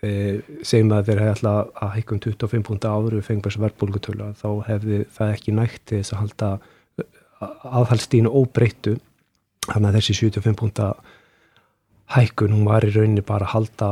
e, 0.05 0.11
segjum 0.67 0.93
að 0.93 1.09
þeir 1.09 1.23
hefði 1.23 1.31
alltaf 1.35 1.81
að 1.81 1.95
hækka 1.95 2.15
um 2.15 2.21
25 2.27 2.67
púnta 2.67 2.91
áður 2.93 3.17
við 3.17 3.31
þessu 3.31 3.63
verðbólkutölu 3.63 4.27
þá 4.37 4.49
hefði 4.67 4.99
það 5.15 5.33
ekki 5.37 5.55
nægt 5.57 5.81
til 5.89 6.01
þess 6.01 6.13
að 6.13 6.21
halda 6.21 6.51
aðhaldstínu 7.81 8.35
óbreyttu. 8.41 8.95
Þannig 9.65 9.89
að 9.89 9.97
þessi 9.99 10.17
75 10.19 10.61
púnta 10.61 10.91
hækkun 12.13 12.53
hún 12.57 12.69
var 12.69 12.85
í 12.85 12.93
rauninni 12.93 13.25
bara 13.25 13.47
að 13.47 13.55
halda 13.55 13.89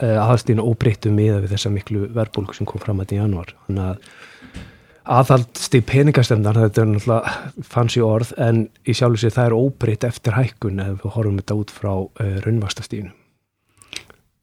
e, 0.00 0.10
aðhaldstínu 0.10 0.66
óbreyttu 0.66 1.14
miða 1.14 1.38
við 1.44 1.54
þessa 1.54 1.70
miklu 1.70 2.08
verðbólku 2.18 2.58
sem 2.58 2.66
kom 2.66 2.82
fram 2.82 3.02
að 3.04 3.14
í 3.14 3.22
janúar. 3.22 3.54
Þannig 3.68 3.92
að 3.92 4.66
aðhaldst 5.04 5.76
í 5.76 5.80
peningastemnar, 5.86 6.58
þetta 6.66 6.82
er 6.82 6.90
náttúrulega 6.90 7.64
fancy 7.66 8.02
orð, 8.04 8.34
en 8.40 8.66
í 8.84 8.96
sjálf 8.96 9.22
sér 9.22 9.34
það 9.36 9.48
er 9.48 9.56
óbreytt 9.56 10.04
eftir 10.08 10.36
hækkun 10.36 10.82
ef 10.84 11.00
við 11.04 11.16
horfum 11.16 11.40
þetta 11.40 11.58
út 11.62 11.72
frá 11.74 11.92
uh, 11.94 12.36
raunvastastínu. 12.44 13.14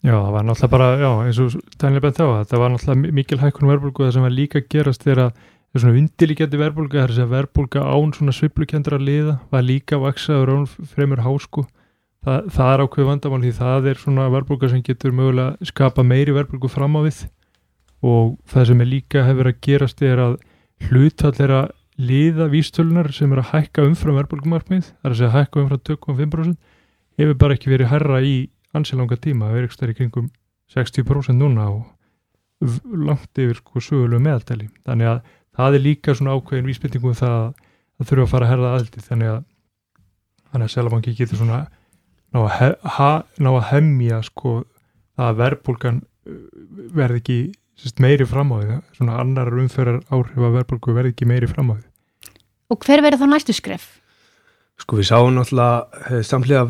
Já, 0.06 0.14
það 0.14 0.34
var 0.34 0.48
náttúrulega 0.48 0.74
bara, 0.74 0.90
já, 1.02 1.12
eins 1.26 1.44
og 1.44 1.78
Daniel 1.82 2.04
bent 2.06 2.24
á, 2.24 2.28
þetta 2.42 2.64
var 2.64 2.74
náttúrulega 2.74 3.16
mikil 3.20 3.40
hækkun 3.42 3.72
verðbólgu. 3.72 4.06
Það 4.06 4.14
sem 4.18 4.28
var 4.28 4.36
líka 4.36 4.64
gerast 4.66 5.06
þegar 5.06 5.24
að 5.28 5.32
það 5.68 5.80
er 5.80 5.84
svona 5.84 6.02
undirlíkjandi 6.02 6.62
verðbólga, 6.62 6.98
það 6.98 7.04
er 7.04 7.14
þess 7.14 7.24
að 7.24 7.34
verðbólga 7.34 7.88
án 7.92 8.14
svona 8.16 8.36
sviplukendra 8.36 9.00
liða 9.02 9.40
var 9.52 9.66
líka 9.68 10.00
vaksaður 10.02 10.54
án 10.54 10.70
fremur 10.94 11.24
hásku 11.26 11.66
það, 12.26 12.48
það 12.56 12.72
er 12.72 12.84
ákveð 12.86 13.10
vandamál 13.12 13.42
því 13.44 13.54
það 13.58 13.90
er 13.92 14.02
svona 14.02 14.28
verðbólga 14.34 14.70
sem 14.72 14.84
getur 14.86 15.16
mögulega 15.16 15.70
skapa 15.70 16.06
meiri 16.08 16.36
verðbólgu 16.36 16.72
fram 16.72 16.98
á 16.98 17.02
við 17.06 17.26
og 18.06 18.38
það 18.50 18.70
sem 18.70 18.82
er 18.84 18.90
líka 18.92 19.26
hefur 19.26 19.50
að 19.52 19.60
gerast 19.66 20.02
er 20.06 20.22
að 20.22 20.38
hlutallera 20.88 21.62
liða 21.98 22.48
vístölunar 22.54 23.10
sem 23.16 23.32
er 23.34 23.42
að 23.42 23.52
hækka 23.56 23.86
umfram 23.88 24.20
verðbólgumarkmið, 24.20 24.92
það 25.02 25.08
er 25.08 25.16
að 25.16 25.22
segja 25.22 25.34
hækka 25.34 25.64
umfram 25.64 25.84
2,5% 25.90 26.58
hefur 27.18 27.40
bara 27.42 27.58
ekki 27.58 27.72
verið 27.74 27.92
herra 27.92 28.22
í 28.22 28.36
ansilanga 28.78 29.18
tíma, 29.18 29.50
það 29.50 29.58
er 29.58 29.68
ekki 29.68 29.78
stærri 29.80 29.98
kringum 29.98 30.30
60% 30.74 31.40
núna 31.42 31.70
og 31.72 31.86
langt 33.08 33.38
yfir 33.38 33.58
sko 33.62 33.82
sögulegu 33.82 34.22
meðaltæli 34.22 34.70
þannig 34.86 35.12
að 35.12 35.20
það 35.58 35.78
er 35.78 35.84
líka 35.84 36.16
svona 36.18 36.36
ákveðin 36.38 36.70
vísbyttingum 36.70 37.14
um 37.14 37.18
það 37.18 37.36
að 37.38 37.52
það 37.98 38.10
þurfa 38.12 38.26
að 38.26 38.32
fara 38.34 38.48
að 38.48 38.52
herra 38.52 38.72
aðaldi 38.72 39.04
þannig 39.06 39.32
að 39.34 39.44
þannig 40.48 40.68
að 40.68 40.74
Selabanki 40.74 41.14
getur 41.18 41.42
svona 41.42 41.60
ná 42.34 42.40
að, 42.42 42.50
he, 42.58 42.70
ha, 42.98 43.12
ná 43.42 43.50
að 43.54 43.68
hemmja 43.72 44.22
sko 44.26 44.54
að 45.18 45.40
verðbólgan 45.42 46.02
verði 46.98 47.22
ekki 47.22 47.40
sérst, 47.78 48.02
meiri 48.04 48.28
fram 48.30 48.52
á 48.54 48.58
því, 48.60 48.82
svona 48.98 49.22
annar 49.22 49.54
umferðar 49.54 50.02
áhrif 50.10 50.38
að 50.38 50.60
verðbólgu 50.60 50.98
verði 50.98 51.14
ekki 51.16 51.30
meiri 51.30 51.50
fram 51.52 51.72
á 51.72 51.76
því. 51.78 51.88
Og 52.74 52.84
hver 52.84 53.04
verður 53.06 53.24
þá 53.24 53.32
næstu 53.32 53.56
skref? 53.56 53.88
Sko 54.78 55.00
við 55.00 55.10
sáum 55.10 55.34
náttúrulega 55.34 56.22
samlega 56.28 56.68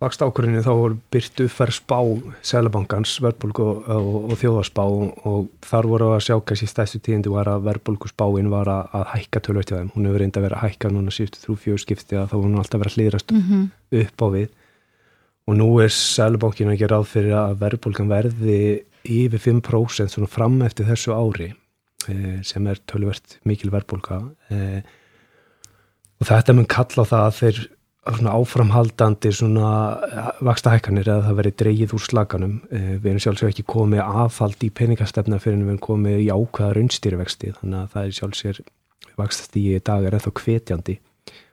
vakst 0.00 0.22
ákvörðinu 0.24 0.62
þá 0.64 0.70
voru 0.72 0.96
byrtu 1.12 1.44
uppfæra 1.44 1.74
spá 1.76 1.98
Sælabankans, 2.46 3.18
verðbólgu 3.20 3.66
og, 3.66 3.88
og, 3.92 4.30
og 4.32 4.38
þjóðarspá 4.40 4.84
og 4.86 5.50
þar 5.66 5.88
voru 5.90 6.08
að 6.14 6.22
sjá 6.24 6.36
kannski 6.38 6.68
stæstu 6.70 7.02
tíðindi 7.04 7.32
var 7.32 7.50
að 7.52 7.66
verðbólgu 7.68 8.08
spáin 8.08 8.48
var 8.52 8.70
að, 8.72 8.88
að 8.96 9.04
hækka 9.12 9.42
tölvögt 9.44 9.72
hjá 9.72 9.76
þeim. 9.76 9.90
Hún 9.96 10.08
hefur 10.08 10.24
reyndi 10.24 10.40
að 10.40 10.46
vera 10.48 10.60
að 10.60 10.64
hækka 10.70 10.92
núna 10.94 11.12
síðustu 11.12 11.42
þrjú 11.44 11.58
fjögur 11.66 11.84
skipti 11.84 12.16
að 12.16 12.30
þá 12.30 12.36
voru 12.38 12.48
hún 12.48 12.62
alltaf 12.62 12.80
verið 12.80 12.94
að 12.94 12.98
hlýðrast 12.98 13.36
Mm 13.36 13.42
-hmm. 13.50 13.68
upp 14.00 14.24
á 14.24 14.26
við 14.32 14.48
og 15.46 15.56
nú 15.56 15.68
er 15.82 15.90
Sælabankin 15.90 16.72
að 16.72 16.80
gera 16.80 16.96
ráð 16.96 17.06
fyrir 17.10 17.34
að 17.36 17.58
verðbólgan 17.60 18.08
verði 18.08 18.60
yfir 19.04 19.40
5% 19.40 20.14
svona 20.14 20.28
fram 20.30 20.60
eftir 20.66 20.88
þessu 20.88 21.14
ári 21.16 21.50
eh, 22.08 22.40
sem 22.46 22.66
er 22.66 22.80
tölvert 22.90 23.38
mikil 23.48 23.70
verðbólka 23.72 24.22
eh, 24.50 24.80
og 26.20 26.28
þetta 26.28 26.56
mun 26.56 26.68
kalla 26.68 27.06
það 27.08 27.26
að 27.26 27.38
þeir 27.38 27.60
svona 28.10 28.32
áframhaldandi 28.32 29.30
svona 29.36 29.70
vaksta 30.44 30.72
hækkanir 30.72 31.08
eða 31.08 31.26
það 31.28 31.38
verið 31.40 31.56
dreigið 31.62 31.94
úr 31.96 32.04
slaganum 32.04 32.54
eh, 32.72 32.94
við 32.96 33.10
erum 33.12 33.22
sjálfsög 33.26 33.52
ekki 33.52 33.66
komið 33.68 34.02
aðfald 34.04 34.64
í 34.64 34.70
peningastefna 34.72 35.40
fyrir 35.42 35.58
en 35.58 35.66
við 35.66 35.74
erum 35.74 35.82
komið 35.84 36.22
í 36.24 36.28
ákveða 36.32 36.76
raunstýrivexti 36.78 37.52
þannig 37.60 37.82
að 37.82 37.90
það 37.94 38.06
er 38.06 38.16
sjálfsög 38.18 38.62
vakstast 39.20 39.56
í 39.60 39.64
dag 39.84 40.06
er 40.08 40.16
ennþá 40.16 40.32
hvetjandi 40.40 40.96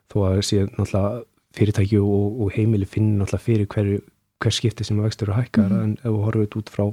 þó 0.08 0.18
að 0.30 0.40
sé 0.48 0.64
náttúrulega 0.70 1.26
fyrirtæki 1.58 2.00
og, 2.00 2.42
og 2.44 2.56
heimili 2.56 2.88
finnir 2.88 3.20
náttúrulega 3.22 3.44
fyrir 3.44 3.70
hverju 3.74 4.00
hver 4.44 4.54
skipti 4.54 4.86
sem 4.86 5.00
vextur 5.02 5.32
og 5.34 5.40
hækkar 5.42 5.72
Mhm. 5.72 5.84
en 5.84 5.94
ef 5.98 6.12
við 6.12 6.24
horfum 6.24 6.44
þetta 6.46 6.60
út 6.62 6.70
frá 6.70 6.86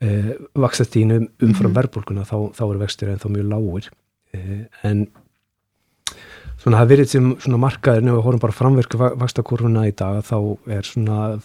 eh, 0.00 0.34
vakstastínu 0.54 1.20
umfram 1.42 1.70
Mhm. 1.72 1.78
verðbólkuna 1.78 2.24
þá, 2.28 2.36
þá 2.56 2.64
er 2.70 2.78
vextur 2.84 3.12
ennþá 3.12 3.32
mjög 3.34 3.48
lágir 3.52 3.90
eh, 4.34 4.66
en 4.82 5.06
svona 6.60 6.80
það 6.82 6.90
verið 6.92 7.08
sem 7.14 7.30
svona 7.40 7.60
markaðir 7.60 8.04
ef 8.04 8.16
við 8.18 8.26
horfum 8.26 8.42
bara 8.44 8.56
framverku 8.56 9.00
vakstakuruna 9.20 9.86
í 9.88 9.94
dag 9.96 10.20
þá 10.26 10.36
er 10.68 10.82
svona 10.88 11.40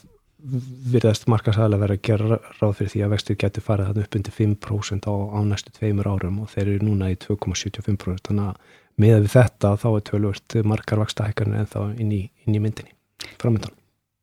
virðast 0.46 1.26
markasæðilega 1.32 1.82
verið 1.82 1.98
að 1.98 2.06
gera 2.06 2.39
ráð 2.60 2.74
fyrir 2.80 2.91
því 2.94 3.04
að 3.06 3.13
vextur 3.15 3.38
getur 3.41 3.65
farið 3.65 3.88
þannig 3.89 4.06
upp 4.06 4.18
undir 4.20 4.36
5% 4.36 5.08
á, 5.10 5.13
á 5.34 5.39
næstu 5.48 5.74
tveimur 5.74 6.10
árum 6.12 6.41
og 6.44 6.52
þeir 6.52 6.68
eru 6.76 6.86
núna 6.86 7.10
í 7.10 7.18
2,75% 7.18 8.30
þannig 8.30 8.52
að 8.52 8.60
með 9.02 9.15
við 9.26 9.32
þetta 9.34 9.72
þá 9.82 9.88
er 9.89 10.06
tölvört 10.12 10.58
markar 10.63 11.02
vakstahækarnir 11.02 11.63
en 11.63 11.72
þá 11.72 11.80
inn 11.98 12.13
í, 12.13 12.22
inn 12.46 12.56
í 12.56 12.62
myndinni 12.62 12.94
framöndan. 13.41 13.74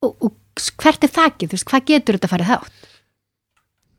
Og, 0.07 0.15
og 0.23 0.63
hvert 0.79 1.05
er 1.05 1.13
þakkið? 1.13 1.51
Þú 1.51 1.59
veist, 1.59 1.69
hvað 1.73 1.89
getur 1.91 2.19
þetta 2.19 2.31
farið 2.33 2.53
hátt? 2.53 2.82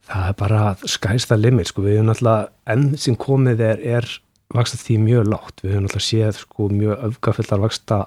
Það 0.04 0.28
er 0.30 0.36
bara 0.40 0.64
skæsta 0.90 1.38
limit 1.40 1.70
sko, 1.70 1.86
við 1.86 2.00
höfum 2.00 2.10
náttúrulega 2.12 2.50
enn 2.74 2.90
sem 3.00 3.16
komið 3.20 3.64
er, 3.64 3.86
er 4.00 4.10
vaksta 4.54 4.80
því 4.82 4.98
mjög 5.06 5.30
látt, 5.32 5.64
við 5.64 5.78
höfum 5.78 5.88
náttúrulega 5.88 6.10
séð 6.10 6.42
sko 6.42 6.68
mjög 6.74 7.06
öfgafullar 7.08 7.64
vaksta 7.64 8.02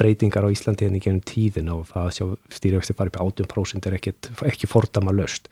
breytingar 0.00 0.46
á 0.46 0.52
Íslandi 0.52 0.86
henni 0.86 1.00
genum 1.02 1.22
tíðina 1.26 1.76
og 1.76 1.88
það 1.90 2.04
að 2.06 2.12
sjá 2.16 2.26
stýrivexti 2.56 2.96
farið 2.96 3.16
upp 3.16 3.24
18% 3.40 3.88
er 3.88 3.96
ekki, 3.98 4.14
ekki 4.48 4.70
fordama 4.70 5.14
löst 5.16 5.50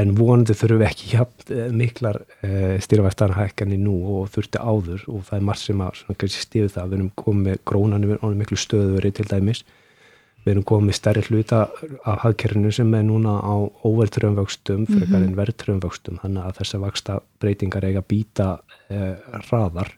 en 0.00 0.14
vonandi 0.16 0.54
þurfum 0.56 0.80
við 0.80 0.88
ekki 0.88 1.10
jafn, 1.12 1.54
miklar 1.76 2.18
uh, 2.22 2.76
stýrivextarna 2.82 3.36
hækkanir 3.36 3.80
nú 3.82 3.98
og 4.16 4.30
þurfti 4.32 4.62
áður 4.62 5.04
og 5.12 5.26
það 5.28 5.38
er 5.38 5.46
margt 5.48 5.64
sem 5.66 5.84
að 5.84 6.28
stíðu 6.32 6.72
það, 6.72 6.88
við 6.88 6.98
erum 6.98 7.12
komið 7.22 7.48
með 7.48 7.62
grónanu 7.68 8.10
við 8.10 8.18
erum 8.18 8.40
miklu 8.40 8.60
stöðuri 8.60 9.12
til 9.18 9.28
dæmis 9.28 9.64
við 10.44 10.52
erum 10.54 10.64
komið 10.66 10.96
stærri 10.98 11.22
hluta 11.28 11.60
af 12.04 12.18
hagkerfinu 12.24 12.72
sem 12.74 12.94
er 12.94 13.02
núna 13.06 13.36
á 13.40 13.54
óvertröfum 13.86 14.36
vöxtum, 14.40 14.86
frekar 14.86 15.20
Mhm. 15.20 15.24
en 15.28 15.36
verðtröfum 15.36 15.80
vöxtum 15.84 16.18
þannig 16.22 16.44
að 16.48 16.56
þessa 16.60 16.80
vaksta 16.80 17.20
breytingar 17.40 17.84
eiga 17.84 18.02
býta 18.02 18.58
eh, 18.90 19.16
hraðar 19.48 19.92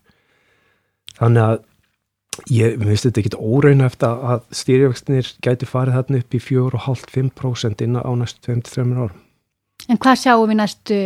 þannig 1.19 1.43
að 1.43 1.63
ég 2.51 2.79
finnst 2.83 3.05
þetta 3.07 3.21
ekki 3.23 3.39
óreina 3.39 3.87
eftir 3.87 4.09
að 4.09 4.41
stýrivextinir 4.51 5.29
gæti 5.41 5.67
farið 5.71 5.95
þarna 6.01 6.19
upp 6.19 6.35
í 6.35 6.41
4,5-5% 6.43 7.85
inn 7.87 7.97
á 7.97 8.11
næstu 8.19 8.41
23 8.53 8.95
árum 8.99 9.21
En 9.89 9.99
hvað 9.99 10.17
sjáum 10.23 10.49
við 10.49 10.57
næstu 10.57 10.99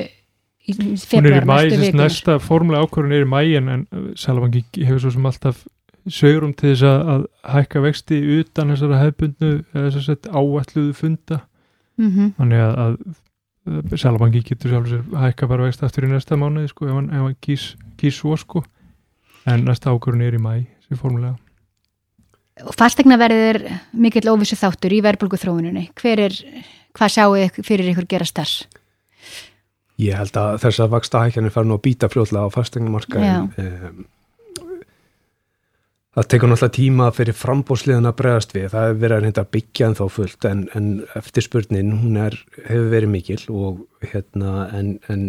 februar, 1.08 1.44
næstu 1.48 1.80
vikur? 1.80 1.98
næsta 2.00 2.38
formulega 2.40 2.84
ákvörðun 2.86 3.14
er 3.16 3.24
í 3.24 3.28
mæ 3.28 3.40
en, 3.56 3.86
Sælabanki 4.16 4.64
hefur 4.84 5.00
svo 5.00 5.10
sem 5.14 5.26
alltaf 5.26 5.62
sögurum 6.12 6.54
til 6.56 6.72
þess 6.72 6.86
að, 6.88 7.12
að 7.14 7.24
hækka 7.54 7.84
vexti 7.84 8.18
utan 8.38 8.74
þessara 8.74 9.02
hefbundnu 9.02 9.52
eða 9.74 9.92
þess 9.96 10.12
að 10.14 10.28
áætluðu 10.32 10.92
funda 10.96 11.42
Mm 11.98 12.10
-hmm. 12.10 12.34
þannig 12.38 12.60
að, 12.62 12.74
að 12.78 12.96
Sælabanki 13.98 14.40
getur 14.46 14.70
sjálfur 14.70 14.90
sér 14.92 15.18
hækka 15.18 15.48
bara 15.50 15.64
vexti 15.66 15.84
aftur 15.84 16.06
í 16.06 16.10
næsta 16.12 16.36
mánuði 16.38 16.68
sko 16.70 16.86
ef 16.86 16.94
hann, 16.94 17.10
ef 17.10 17.24
hann 17.24 17.34
kýs, 17.46 17.64
kýs 17.98 18.20
svo 18.20 18.36
sko 18.36 18.62
en 19.46 19.64
næsta 19.66 19.90
ákvörðun 19.90 20.22
er 20.22 20.36
í 20.38 20.40
mæ 20.40 20.66
sem 20.86 20.96
formulega 20.96 21.36
Og 22.66 22.74
fastegnaverðið 22.74 23.48
er 23.48 23.58
mikill 23.92 24.30
óvissu 24.30 24.56
þáttur 24.58 24.92
í 24.92 25.02
verðbólgu 25.02 25.38
þróuninni. 25.38 25.90
Hver 25.94 26.20
er, 26.24 26.34
hvað 26.90 27.12
sjáu 27.14 27.36
þið 27.36 27.60
fyrir 27.62 27.90
ykkur 27.92 28.08
gerast 28.10 28.34
þar? 28.34 28.54
Ég 29.98 30.18
held 30.18 30.36
að 30.36 30.58
þess 30.64 30.80
að 30.80 30.90
vaksta 30.90 31.22
hækjanir 31.22 31.54
fara 31.54 31.66
nú 31.66 31.76
að 31.78 31.84
býta 31.86 32.08
fljóðlega 32.10 32.50
á 32.50 32.54
fastegnumarkaðin 32.56 33.52
um, 33.62 34.06
Það 36.18 36.26
tekur 36.32 36.50
náttúrulega 36.50 36.74
tíma 36.74 37.04
fyrir 37.14 37.36
frambóðsliðan 37.38 38.08
að 38.10 38.14
bregðast 38.18 38.54
við, 38.56 38.64
það 38.72 38.86
hefur 38.88 38.96
verið 39.04 39.16
að 39.16 39.20
reynda 39.22 39.42
að 39.44 39.50
byggja 39.54 39.86
en 39.86 39.92
þá 39.94 40.04
fullt 40.10 40.46
en, 40.48 40.62
en 40.74 40.88
eftirspurnin 41.20 41.92
hún 42.00 42.16
er, 42.18 42.34
hefur 42.64 42.88
verið 42.90 43.12
mikil 43.12 43.36
og 43.54 43.84
hérna 44.02 44.54
en, 44.74 44.88
en 45.12 45.22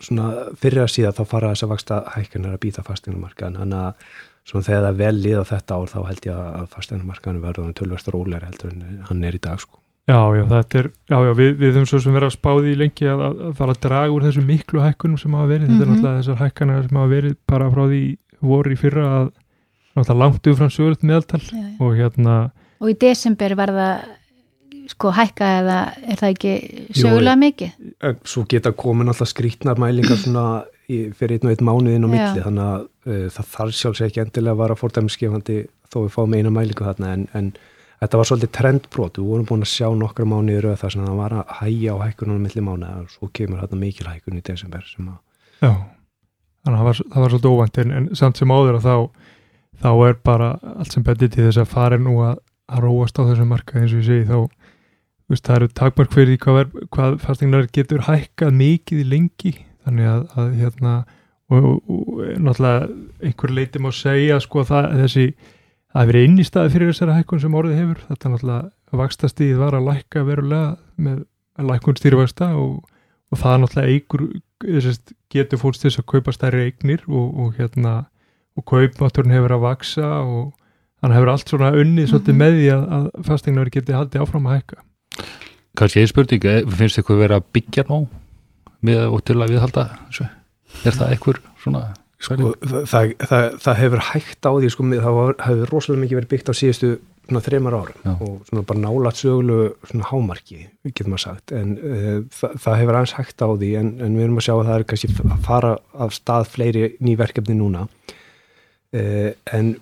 svona 0.00 0.30
fyrir 0.56 0.86
að 0.86 0.92
síðan 0.94 1.16
þá 1.18 1.22
fara 1.28 1.50
þess 1.52 1.66
að 1.66 1.72
vaksta 1.74 1.98
hækjanir 2.14 2.54
að 2.56 2.62
býta 2.62 2.84
fastegnumarkaðin, 2.86 3.58
þannig 3.60 3.82
að 3.84 4.16
svona 4.48 4.66
þegar 4.70 4.86
það 4.86 5.02
vel 5.02 5.12
lið 5.26 5.36
á 5.36 5.44
þetta 5.50 5.76
ár 5.76 5.92
þá 5.92 5.98
held 6.08 6.30
ég 6.30 6.40
að 6.46 6.70
fastegnumarkaðin 6.78 7.44
verður 7.44 7.76
tölvægt 7.76 8.10
rólega 8.14 8.48
heldur 8.48 8.72
en 8.72 9.04
hann 9.10 9.28
er 9.28 9.36
í 9.36 9.42
dag 9.44 9.60
sko. 9.60 9.76
Já, 10.08 10.16
já, 10.40 10.46
þetta 10.48 10.80
er, 10.80 10.88
já, 11.12 11.18
já, 11.28 11.32
við, 11.36 11.52
við 11.60 11.76
höfum 11.76 11.90
svo 11.92 12.00
sem 12.00 12.16
verið 12.16 12.30
að 12.30 12.38
spáði 12.38 12.72
í 12.72 12.78
lengi 12.80 13.06
að, 13.12 13.20
að, 13.28 13.44
að 13.50 13.52
fara 13.60 13.74
að 13.76 13.82
draga 13.84 14.14
úr 14.16 14.24
þessu 14.24 14.42
miklu 14.48 14.80
hækkunum 14.82 15.20
sem 15.20 15.36
hafa 15.36 15.50
verið, 15.52 15.68
mm 15.68 15.76
-hmm. 15.76 15.84
þetta 15.84 15.84
er 15.84 15.92
Mhm. 15.92 16.00
náttúrulega 16.00 16.22
þessar 16.22 16.40
hækkanar 16.40 16.88
sem 16.88 16.96
hafa 16.96 17.12
verið 17.12 17.36
bara 17.46 17.68
frá 17.70 17.84
því 17.92 18.02
voru 18.40 18.72
í 18.72 18.80
fyrra 18.80 19.04
að 19.20 19.30
náttúrulega 20.00 20.22
langt 20.24 20.48
umfram 20.50 20.72
sögulegt 20.72 21.04
meðaltal 21.06 21.42
Já, 21.44 21.52
já. 21.60 21.76
og 21.80 21.94
hérna, 21.98 22.38
Og 22.80 22.90
í 22.94 22.96
desember 22.96 23.54
var 23.58 23.72
það 23.76 24.08
sko 24.90 25.10
hækka 25.14 25.48
eða 25.60 25.78
er 26.02 26.18
það 26.18 26.34
ekki 26.34 26.52
sögulega 26.96 27.38
mikið? 27.38 27.74
En 28.08 28.20
Svo 28.26 28.44
geta 28.50 28.72
komin 28.74 29.12
alltaf 29.12 29.30
skrítnar 29.30 29.80
mælingar 29.80 30.18
svona 30.24 30.64
í, 30.90 31.10
fyrir 31.16 31.38
einn 31.38 31.50
og 31.50 31.54
einn 31.54 31.68
mánuðin 31.68 32.06
á 32.06 32.10
milli 32.10 32.46
þannig 32.46 32.64
að 32.66 32.86
uh, 32.86 33.26
það 33.36 33.52
þarf 33.56 33.76
sjálfs 33.80 34.04
ekki 34.06 34.24
endilega 34.24 34.56
að 34.56 34.62
vara 34.64 34.78
fordæmisgefandi 34.80 35.60
þó 35.90 35.98
við 36.00 36.16
fáum 36.16 36.34
eina 36.38 36.54
mælingu 36.54 36.86
þarna 36.86 37.12
en, 37.16 37.28
en 37.36 37.52
þetta 38.00 38.20
var 38.20 38.30
svolítið 38.30 38.52
trendbrot, 38.56 39.20
við 39.20 39.30
vorum 39.30 39.48
búin 39.48 39.64
að 39.66 39.72
sjá 39.74 39.88
nokkra 40.00 40.26
mánuðir 40.28 40.68
röð 40.68 40.82
þar 40.82 40.94
sem 40.94 41.06
það 41.06 41.18
var 41.20 41.34
að 41.36 41.56
hæja 41.60 41.94
á 41.94 42.02
hækkunum 42.06 42.40
á 42.40 42.44
milli 42.46 42.64
mánuða 42.64 43.00
og 43.02 43.10
svo 43.12 43.30
kemur 43.36 43.60
þarna 43.60 43.80
mikil 43.82 44.08
hækkun 44.08 44.40
í 44.40 44.44
desember 44.46 44.86
sem 44.88 45.10
að 45.10 45.18
já 45.60 45.72
þannig 46.64 46.76
að 46.76 46.80
það 46.80 46.88
var, 46.88 47.00
það 47.00 47.24
var 47.24 47.34
svolítið 47.34 47.54
óvænt 47.54 47.80
en, 47.82 47.92
en 47.98 48.08
samt 48.20 48.40
sem 48.40 48.54
áður 48.54 48.78
að 48.78 48.86
þá 48.86 48.94
þá 49.80 49.90
er 50.08 50.18
bara 50.24 50.50
allt 50.76 50.94
sem 50.94 51.04
betið 51.06 51.34
til 51.34 51.46
þess 51.48 51.62
að 51.62 51.72
fara 51.72 51.98
nú 52.00 52.18
að, 52.24 52.40
að 52.70 52.84
róast 52.84 53.20
á 53.20 53.22
þessum 53.28 53.50
marka 53.52 53.80
eins 53.80 53.94
og 53.94 54.02
ég 54.02 54.08
segi 54.08 54.28
þá 54.28 54.36
veist, 55.30 55.46
það 55.46 55.56
eru 55.56 55.70
takmark 55.80 56.12
fyrir 56.14 56.40
hvað, 56.42 56.58
ver- 56.58 56.90
hvað 56.94 57.16
fastegnar 57.24 57.70
getur 57.72 58.04
hækkað 58.08 58.58
mikið 58.60 59.02
í 59.04 59.08
lengi. 59.14 59.54
Þannig 59.86 60.10
að, 60.10 60.26
að 60.36 60.52
hérna 60.60 60.94
og, 61.50 61.64
og, 61.64 61.78
og 61.88 62.20
náttúrulega 62.36 62.90
einhver 63.24 63.54
leiti 63.56 63.82
má 63.82 63.90
segja 63.94 64.38
sko 64.42 64.64
það 64.68 64.92
þessi 65.00 65.26
það 65.90 66.10
verið 66.12 66.26
inn 66.28 66.38
í 66.38 66.46
staði 66.46 66.74
fyrir 66.74 66.92
þessari 66.92 67.16
hækkun 67.18 67.42
sem 67.42 67.56
orðið 67.60 67.80
hefur. 67.80 68.04
Þetta 68.10 68.32
náttúrulega 68.34 69.00
vakstastíð 69.00 69.56
var 69.62 69.78
að 69.78 69.88
lækka 69.88 70.24
verulega 70.26 70.70
með 71.00 71.24
lækkun 71.70 71.98
stýrivaksta 71.98 72.52
og, 72.58 72.78
og 73.30 73.40
það 73.40 73.60
náttúrulega 73.64 73.94
eigur 73.94 74.26
getur 75.32 75.60
fólks 75.62 75.80
til 75.80 75.88
þess 75.88 76.02
að 76.02 76.10
kaupa 76.12 76.34
stærri 76.36 76.66
eignir 76.68 77.06
og 77.08 77.54
hérna 77.56 77.94
og 78.58 78.64
kaupmátturinn 78.70 79.32
hefur 79.36 79.54
að 79.56 79.64
vaksa 79.66 80.08
og 80.24 80.52
hann 81.02 81.14
hefur 81.16 81.30
allt 81.32 81.48
svona 81.48 81.70
unnið 81.76 82.10
svolítið 82.10 82.34
Mhm. 82.34 82.40
með 82.42 82.58
því 82.58 82.66
að, 82.74 82.82
að 82.96 83.24
fastegnar 83.30 83.70
geti 83.70 83.92
haldið 83.96 84.22
áfram 84.24 84.46
að 84.50 84.56
hækka 84.58 84.82
Kanski 85.76 86.00
ég 86.02 86.08
spurning, 86.10 86.44
eh, 86.44 86.64
finnst 86.66 86.98
ykkur 86.98 87.20
verið 87.22 87.36
að 87.38 87.44
byggja 87.54 87.84
nóg 87.88 88.08
með 88.82 89.12
og 89.12 89.24
til 89.24 89.36
að 89.38 89.52
viðhalda 89.54 89.84
þessu? 90.10 90.26
Er 90.84 90.92
það 90.96 91.12
einhver 91.14 91.38
svona 91.62 91.82
sko, 92.20 92.50
það, 92.90 93.14
það, 93.22 93.44
það 93.64 93.76
hefur 93.80 94.02
hægt 94.10 94.42
á 94.44 94.50
því 94.60 94.70
sko, 94.74 94.82
með- 94.90 95.02
það 95.06 95.14
var, 95.20 95.34
hefur 95.46 95.70
rosalega 95.72 96.02
mikið 96.04 96.18
verið 96.20 96.28
byggt 96.34 96.50
á 96.50 96.54
síðustu 96.58 96.90
svona 97.30 97.42
þreymar 97.46 97.76
árum 97.78 98.00
Já. 98.04 98.12
og 98.20 98.42
svona 98.50 98.62
bara 98.66 98.80
nálat 98.82 99.14
sögulegu 99.20 99.74
svona 99.86 100.08
hámarki, 100.10 100.66
getur 100.84 101.06
maður 101.12 101.22
sagt 101.24 101.52
en 101.52 101.76
uh, 101.78 102.20
það, 102.34 102.56
það 102.64 102.78
hefur 102.82 102.98
aðeins 102.98 103.16
hægt 103.20 103.40
á 103.40 103.48
því 103.54 103.70
en, 103.80 103.90
en 104.02 104.16
við 104.18 104.24
erum 104.26 104.40
að 104.42 104.46
sjá 104.48 104.54
að 104.58 104.66
það 104.66 104.78
er 104.80 104.86
kannski 104.90 105.12
að 105.30 105.44
fara 105.46 105.72
af 105.94 106.10
stað 106.18 106.48
fleiri 106.50 106.84
ný 107.00 107.14
verkefni 107.16 107.54
núna 107.56 107.86
en 108.92 109.74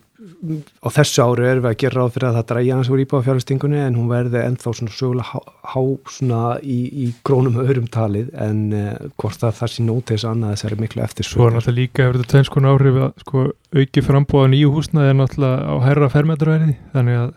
á 0.83 0.89
þessu 0.93 1.23
ári 1.23 1.47
erum 1.47 1.65
við 1.65 1.71
að 1.71 1.77
gera 1.83 2.03
ráð 2.03 2.15
fyrir 2.15 2.27
að 2.29 2.37
það 2.37 2.47
dræja 2.51 2.77
hans 2.77 2.89
úr 2.91 3.03
íbáðafjárfestingunni 3.05 3.79
en 3.81 3.97
hún 3.97 4.09
verði 4.11 4.41
ennþá 4.43 4.73
svona 4.75 4.95
sögulega 4.95 5.29
há, 5.31 5.53
há 5.73 5.83
svona 6.11 6.41
í, 6.59 6.79
í 6.91 7.07
grónum 7.27 7.59
öðrum 7.63 7.87
talið 7.95 8.33
en 8.35 8.63
uh, 8.75 8.89
hvort 9.21 9.39
það 9.41 9.55
það 9.61 9.73
sé 9.75 9.85
nót 9.87 10.07
til 10.09 10.17
þess 10.17 10.27
að 10.27 10.35
annað 10.35 10.55
þessari 10.57 10.81
miklu 10.83 11.05
eftir 11.05 11.29
Svo 11.29 11.47
er 11.47 11.55
náttúrulega 11.55 11.79
líka 11.79 12.07
hefur 12.07 12.19
þetta 12.19 12.33
tveins 12.35 12.53
konar 12.55 12.75
áhrif 12.77 12.99
að 13.05 13.23
sko, 13.25 13.45
auki 13.79 14.05
frambóða 14.09 14.51
nýju 14.55 14.73
húsnaði 14.75 15.13
er 15.13 15.19
náttúrulega 15.21 15.71
á 15.71 15.75
herra 15.87 16.11
fermetraverði 16.17 16.75
þannig 16.97 17.21
að 17.23 17.31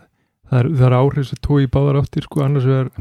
það 0.50 0.58
er, 0.62 0.72
það 0.80 0.88
er 0.88 0.98
áhrif 0.98 1.30
sem 1.30 1.42
tói 1.46 1.60
í 1.62 1.70
báðar 1.78 2.00
áttir 2.02 2.26
sko, 2.26 2.42
annars 2.48 2.66
er 2.66 2.92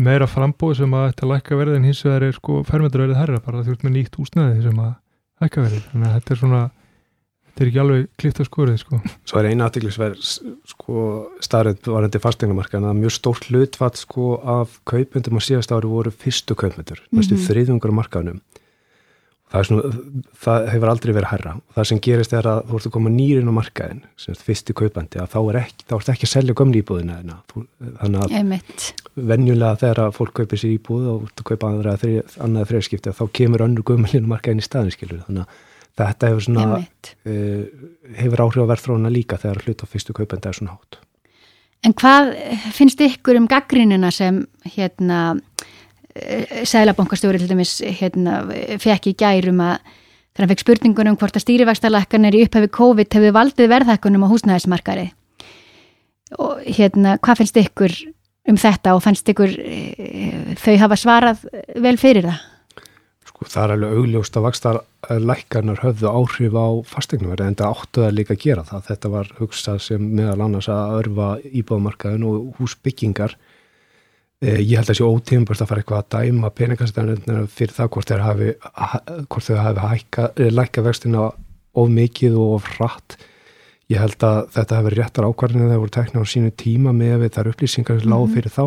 meira 0.00 0.26
frambóð 0.30 0.76
sem 0.80 0.92
að 0.96 1.08
þetta 1.12 1.30
lækka 1.34 1.60
verði 1.60 1.78
en 1.78 1.88
hins 1.88 2.02
vegar 2.06 2.26
er 2.26 2.36
sko, 2.36 2.60
fermetraverðið 2.66 3.20
herra 3.20 3.40
bara 3.44 3.64
þú 3.64 3.74
ert 3.76 3.82
með 3.86 3.96
nýtt 3.98 4.20
húsnaði 4.20 4.62
sem 4.64 4.78
að 4.80 4.92
lækka 5.44 5.64
verði 5.66 5.80
þannig 5.90 6.08
að 6.08 6.14
þetta 6.16 6.34
er 6.34 6.40
svona 6.40 6.60
þetta 7.60 7.66
er 7.66 7.70
ekki 7.70 7.80
alveg 7.82 8.06
klift 8.16 8.38
að 8.40 8.46
skorið 8.48 8.78
sko. 8.80 8.98
Svo 9.28 9.38
er 9.42 9.48
eina 9.50 9.66
aðtiklisverð 9.68 10.20
sko, 10.72 11.02
starrið 11.44 11.90
varandi 11.92 12.20
fastegnumarkan 12.24 12.86
að 12.88 12.96
mjög 13.02 13.12
stórt 13.18 13.48
hlutfatt 13.50 14.00
sko, 14.00 14.40
af 14.40 14.78
kaupendum 14.88 15.36
á 15.36 15.40
síðast 15.44 15.74
ári 15.76 15.90
voru 15.92 16.10
fyrstu 16.10 16.56
kaupendur, 16.56 17.02
næstu 17.12 17.36
Mhm. 17.36 17.44
þriðungur 17.46 17.92
á 17.92 17.98
markanum. 18.00 18.40
Það, 19.50 19.58
er 19.58 19.66
svona, 19.66 19.82
það 20.38 20.66
hefur 20.70 20.88
aldrei 20.92 21.12
verið 21.12 21.30
herra. 21.32 21.52
Það 21.74 21.86
sem 21.90 21.98
gerist 21.98 22.32
er 22.32 22.46
að 22.46 22.66
þú 22.70 22.74
ert 22.78 22.86
að 22.86 22.92
koma 22.94 23.10
nýrin 23.10 23.48
á 23.50 23.54
markaðin, 23.58 24.02
sem 24.16 24.32
sagt 24.34 24.46
fyrsti 24.46 24.72
kaupandi, 24.78 25.18
að 25.18 25.28
þá 25.34 25.38
er 25.50 25.56
ekki, 25.64 25.84
þá 25.90 25.94
ert 25.98 26.10
ekki 26.14 26.22
að 26.28 26.30
selja 26.30 26.54
gömli 26.54 26.82
íbúðina. 26.84 27.42
Þú- 27.50 27.66
Þannig 27.98 28.20
að 28.22 28.30
Einmitt. 28.38 28.92
venjulega 29.16 29.76
þegar 29.82 29.98
að 30.06 30.14
fólk 30.14 30.32
kaupir 30.38 30.56
sér 30.56 30.78
íbúð 30.78 31.08
og 31.10 31.22
ert 31.26 31.36
að 31.42 31.48
kaupa 31.50 31.66
annað 31.66 32.22
annað 32.38 32.68
þriðskipti, 32.70 33.10
þá 33.10 33.24
kemur 33.32 33.60
önnur 33.66 33.82
gömlinu 33.82 34.28
Þannig 35.98 36.06
að 36.06 36.10
þetta 36.12 36.30
hefur 36.30 36.46
svona 36.46 36.66
uh, 36.80 37.86
hefur 38.20 38.44
áhrif 38.46 38.64
á 38.64 38.70
verðfróna 38.72 39.12
líka 39.12 39.38
þegar 39.40 39.62
hlut 39.66 39.84
á 39.84 39.86
fyrstu 39.90 40.16
kaupenda 40.16 40.50
er 40.50 40.58
svona 40.58 40.76
hátt. 40.76 41.00
En 41.86 41.96
hvað 41.96 42.34
finnst 42.76 43.00
ykkur 43.00 43.38
um 43.40 43.48
gaggrinina 43.48 44.10
sem 44.12 44.42
hérna 44.68 45.38
Sælabankastjóri 46.10 47.38
til 47.38 47.48
dæmis 47.52 47.78
hérna, 48.00 48.42
fekk 48.82 49.12
í 49.12 49.16
gærum 49.16 49.60
að 49.62 49.76
þegar 50.34 50.42
hann 50.42 50.50
fekk 50.50 50.62
spurningunum 50.64 51.18
hvort 51.20 51.38
að 51.38 51.44
stýrivaxtalækkanir 51.44 52.36
í 52.36 52.42
upphafi 52.46 52.70
COVID 52.74 53.16
hefði 53.16 53.32
valdið 53.36 53.70
verðhækkunum 53.70 54.26
á 54.26 54.30
húsnæðismarkari 54.32 55.06
og 56.38 56.62
hérna, 56.66 57.16
hvað 57.22 57.42
finnst 57.42 57.60
ykkur 57.62 57.94
um 58.50 58.58
þetta 58.60 58.94
og 58.96 59.02
fannst 59.04 59.30
ykkur 59.30 59.54
þau 60.58 60.74
hafa 60.82 60.98
svarað 60.98 61.46
vel 61.82 61.96
fyrir 62.00 62.26
það? 62.28 62.42
Sko, 63.40 63.48
það 63.48 63.62
er 63.64 63.72
alveg 63.72 63.92
augljóst 63.96 64.34
að 64.36 64.44
vakstar 64.44 64.78
lækkarnar 65.24 65.78
höfðu 65.80 66.10
áhrif 66.12 66.52
á 66.60 66.66
fastegnumverði 66.90 67.46
en 67.48 67.54
það 67.56 67.70
áttu 67.72 68.02
að 68.04 68.16
líka 68.18 68.34
gera 68.36 68.64
það. 68.68 68.82
Þetta 68.90 69.10
var 69.14 69.30
hugsað 69.38 69.78
sem 69.80 70.02
meðal 70.18 70.42
annars 70.44 70.68
að 70.68 70.96
örfa 70.98 71.28
íbáðmarkaðin 71.48 72.26
og 72.28 72.50
húsbyggingar. 72.58 73.36
Eh, 74.44 74.60
ég 74.60 74.76
held 74.76 74.92
að 74.92 74.98
sé 75.00 75.04
ótíðumbörst 75.08 75.64
að 75.64 75.70
fara 75.70 75.80
eitthvað 75.80 76.02
að 76.04 76.10
dæma 76.28 76.50
peningastæðanir 76.52 77.48
fyrir 77.48 77.74
það 77.76 77.88
hvort 77.94 78.10
þeir 78.12 78.24
hafi, 78.26 78.50
hafi 79.64 79.86
hækka, 79.88 80.26
eh, 80.36 80.50
lækka 80.52 80.84
vextina 80.84 81.30
of 81.74 81.88
mikið 81.88 82.36
og 82.36 82.54
of 82.58 82.68
hratt. 82.76 83.16
Ég 83.90 83.98
held 84.00 84.18
að 84.20 84.50
þetta 84.52 84.76
hefur 84.80 84.96
réttar 85.00 85.24
ákvarðinu 85.28 85.64
þegar 85.68 85.80
voru 85.80 85.96
tekna 85.96 86.20
á 86.20 86.24
sínu 86.28 86.52
tíma 86.52 86.92
með 86.92 87.24
við 87.24 87.32
þar 87.36 87.50
upplýsingar 87.54 88.00
sem 88.00 88.10
lág 88.10 88.26
Mhm. 88.28 88.34
fyrir 88.36 88.52
þá. 88.52 88.64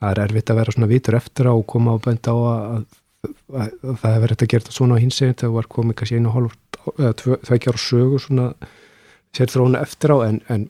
Það 0.00 0.10
er 0.14 0.22
erfitt 0.28 0.50
að 0.50 0.56
vera 0.56 0.72
svona 0.72 0.88
vitur 0.94 1.14
eftir 1.18 1.44
á 1.50 1.52
og 1.58 1.66
koma 1.66 1.90
á 1.90 1.98
benda 1.98 2.30
á 2.30 2.36
að, 2.36 2.62
að, 2.76 2.84
að 2.86 2.86
það 3.24 4.14
hefur 4.14 4.30
rétt 4.30 4.44
að 4.44 4.50
gera 4.52 4.64
þetta 4.64 4.76
svona 4.76 4.98
á 4.98 5.02
hinsegin 5.02 5.38
þegar 5.38 5.54
var 5.56 5.68
komið 5.76 5.98
kannski 6.00 6.18
einu 6.18 6.30
og 6.30 6.36
hálf 6.36 6.56
eða 6.96 7.12
tveggja 7.42 7.72
ára 7.72 7.82
sögu 7.82 8.20
svona 8.22 8.48
sér 9.36 9.52
þróuna 9.52 9.82
eftir 9.82 10.14
á 10.14 10.16
en, 10.28 10.40
en, 10.52 10.68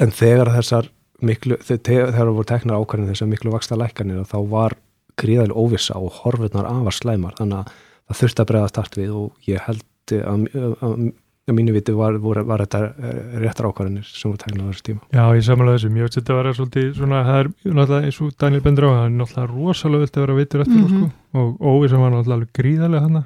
en 0.00 0.14
þegar 0.14 0.52
þessar 0.54 0.90
miklu, 1.24 1.58
þegar 1.64 2.12
þegar 2.12 2.32
voru 2.32 2.48
teknar 2.50 2.82
ákvarðinu 2.82 3.12
þessar 3.12 3.30
miklu 3.32 3.54
vaksta 3.54 3.78
lækkanir 3.78 4.28
þá 4.28 4.38
var 4.52 4.76
gríðalega 5.20 5.58
óvissa 5.58 5.98
og 5.98 6.20
horfurnar 6.22 6.68
afar 6.70 6.96
slæmar 6.96 7.36
þannig 7.38 7.60
að 7.62 7.74
það 8.04 8.20
þurfti 8.20 8.42
að 8.42 8.48
bregða 8.50 8.72
start 8.72 8.98
við 8.98 9.12
og 9.18 9.48
ég 9.48 9.66
held 9.68 9.84
að, 10.14 10.46
að, 10.54 10.74
að, 10.84 11.04
að 11.48 11.56
mínu 11.58 11.72
viti 11.76 11.92
var, 11.92 12.16
var, 12.24 12.38
var 12.48 12.62
þetta 12.64 12.78
eh, 12.88 13.18
réttar 13.42 13.66
ákvarðinir 13.68 14.06
sem 14.08 14.30
voru 14.30 14.40
teknar 14.40 14.64
á 14.64 14.70
þessu 14.72 14.84
tíma. 14.86 15.02
Já, 15.12 15.24
ég 15.36 15.44
samanlega 15.44 15.76
þessu, 15.78 15.90
mjög 15.92 16.14
þetta 16.14 16.36
var 16.38 16.48
svolítið 16.56 16.86
svona, 16.96 17.18
það 17.28 17.38
er 17.42 17.50
náttúrulega 17.74 18.08
eins 18.08 18.20
og 18.24 18.32
Daniel 18.40 18.64
bendur 18.64 18.86
á 18.88 18.90
það 18.94 19.04
er 19.04 19.14
náttúrulega 19.18 19.52
rosalega 19.52 20.04
vilt 20.06 20.16
að 20.16 20.24
vera 20.24 20.38
vitur 20.40 20.64
eftir 20.64 20.80
mm 20.80 20.88
Mhm. 20.88 21.04
sko, 21.04 21.38
og 21.40 21.68
óvissan 21.74 22.00
var 22.04 22.10
náttúrulega 22.14 22.38
alveg 22.38 22.52
gríðarlega 22.60 23.04
hana 23.08 23.24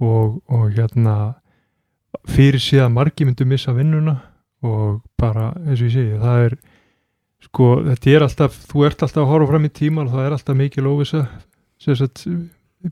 og, 0.00 0.40
og 0.48 0.64
hérna 0.78 1.16
fyrir 2.28 2.62
síðan 2.62 2.94
margi 2.94 3.24
myndu 3.26 3.44
missa 3.48 3.72
vinnuna 3.74 4.16
og 4.62 5.02
bara 5.18 5.52
eins 5.66 5.80
og 5.82 5.88
ég 5.88 5.94
segi, 5.98 6.18
það 6.22 6.44
er 6.46 6.56
sko, 7.48 7.66
þetta 7.86 8.10
er 8.14 8.24
alltaf, 8.26 8.56
þú 8.70 8.86
ert 8.86 9.02
alltaf 9.02 9.22
að 9.24 9.30
horfa 9.32 9.50
fram 9.52 9.66
í 9.68 9.72
tíman 9.74 10.06
og 10.08 10.14
það 10.14 10.26
er 10.26 10.36
alltaf 10.38 10.56
mikil 10.58 10.86
óvissa 10.90 11.26
sem 11.78 11.94
sagt, 11.98 12.24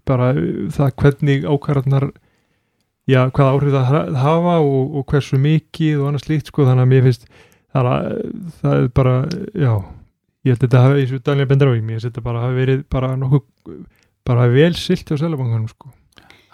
bara 0.06 0.32
það 0.74 0.92
hvernig 1.00 1.46
ákvarðarnar 1.46 2.10
já, 3.10 3.20
hvað 3.30 3.50
áhrif 3.52 3.74
það 3.76 3.90
ha- 3.92 4.06
hafa 4.24 4.54
og, 4.62 4.96
og 5.00 5.06
hversu 5.12 5.38
mikið 5.42 6.00
og 6.00 6.08
annars 6.10 6.26
líkt 6.30 6.50
sko, 6.52 6.66
þannig 6.68 6.86
að 6.86 6.90
mér 6.94 7.04
finnst 7.06 7.28
það 7.76 7.90
er, 7.92 8.16
það 8.62 8.80
er 8.80 8.88
bara, 9.00 9.14
já 9.54 9.72
ég 10.46 10.54
held 10.54 10.56
að 10.58 10.64
þetta 10.66 10.82
hafi, 10.86 11.04
eins 11.04 11.14
og 11.18 11.22
Daniel 11.26 11.48
Bendrái 11.50 11.80
mér 11.82 11.96
finnst 12.00 12.08
þetta 12.10 12.24
bara 12.26 12.42
hafi 12.46 12.58
verið 12.62 12.82
bara 12.92 13.12
nokkuð 13.20 13.78
bara 14.26 14.48
vel 14.50 14.72
silt 14.74 15.10
á 15.10 15.14
Sælabankanum 15.14 15.68
sko. 15.70 15.92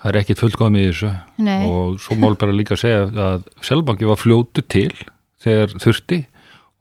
Það 0.03 0.09
er 0.11 0.17
ekkit 0.19 0.41
fullkomið 0.43 0.83
í 0.83 0.87
þessu 0.91 1.11
Nei. 1.47 1.61
og 1.71 2.01
svo 2.03 2.17
mál 2.21 2.35
bara 2.37 2.53
líka 2.57 2.75
að 2.75 2.81
segja 2.83 3.05
að 3.33 3.45
Selbanki 3.65 4.09
var 4.09 4.19
fljótu 4.21 4.65
til 4.67 4.91
þegar 5.45 5.77
þurfti 5.81 6.19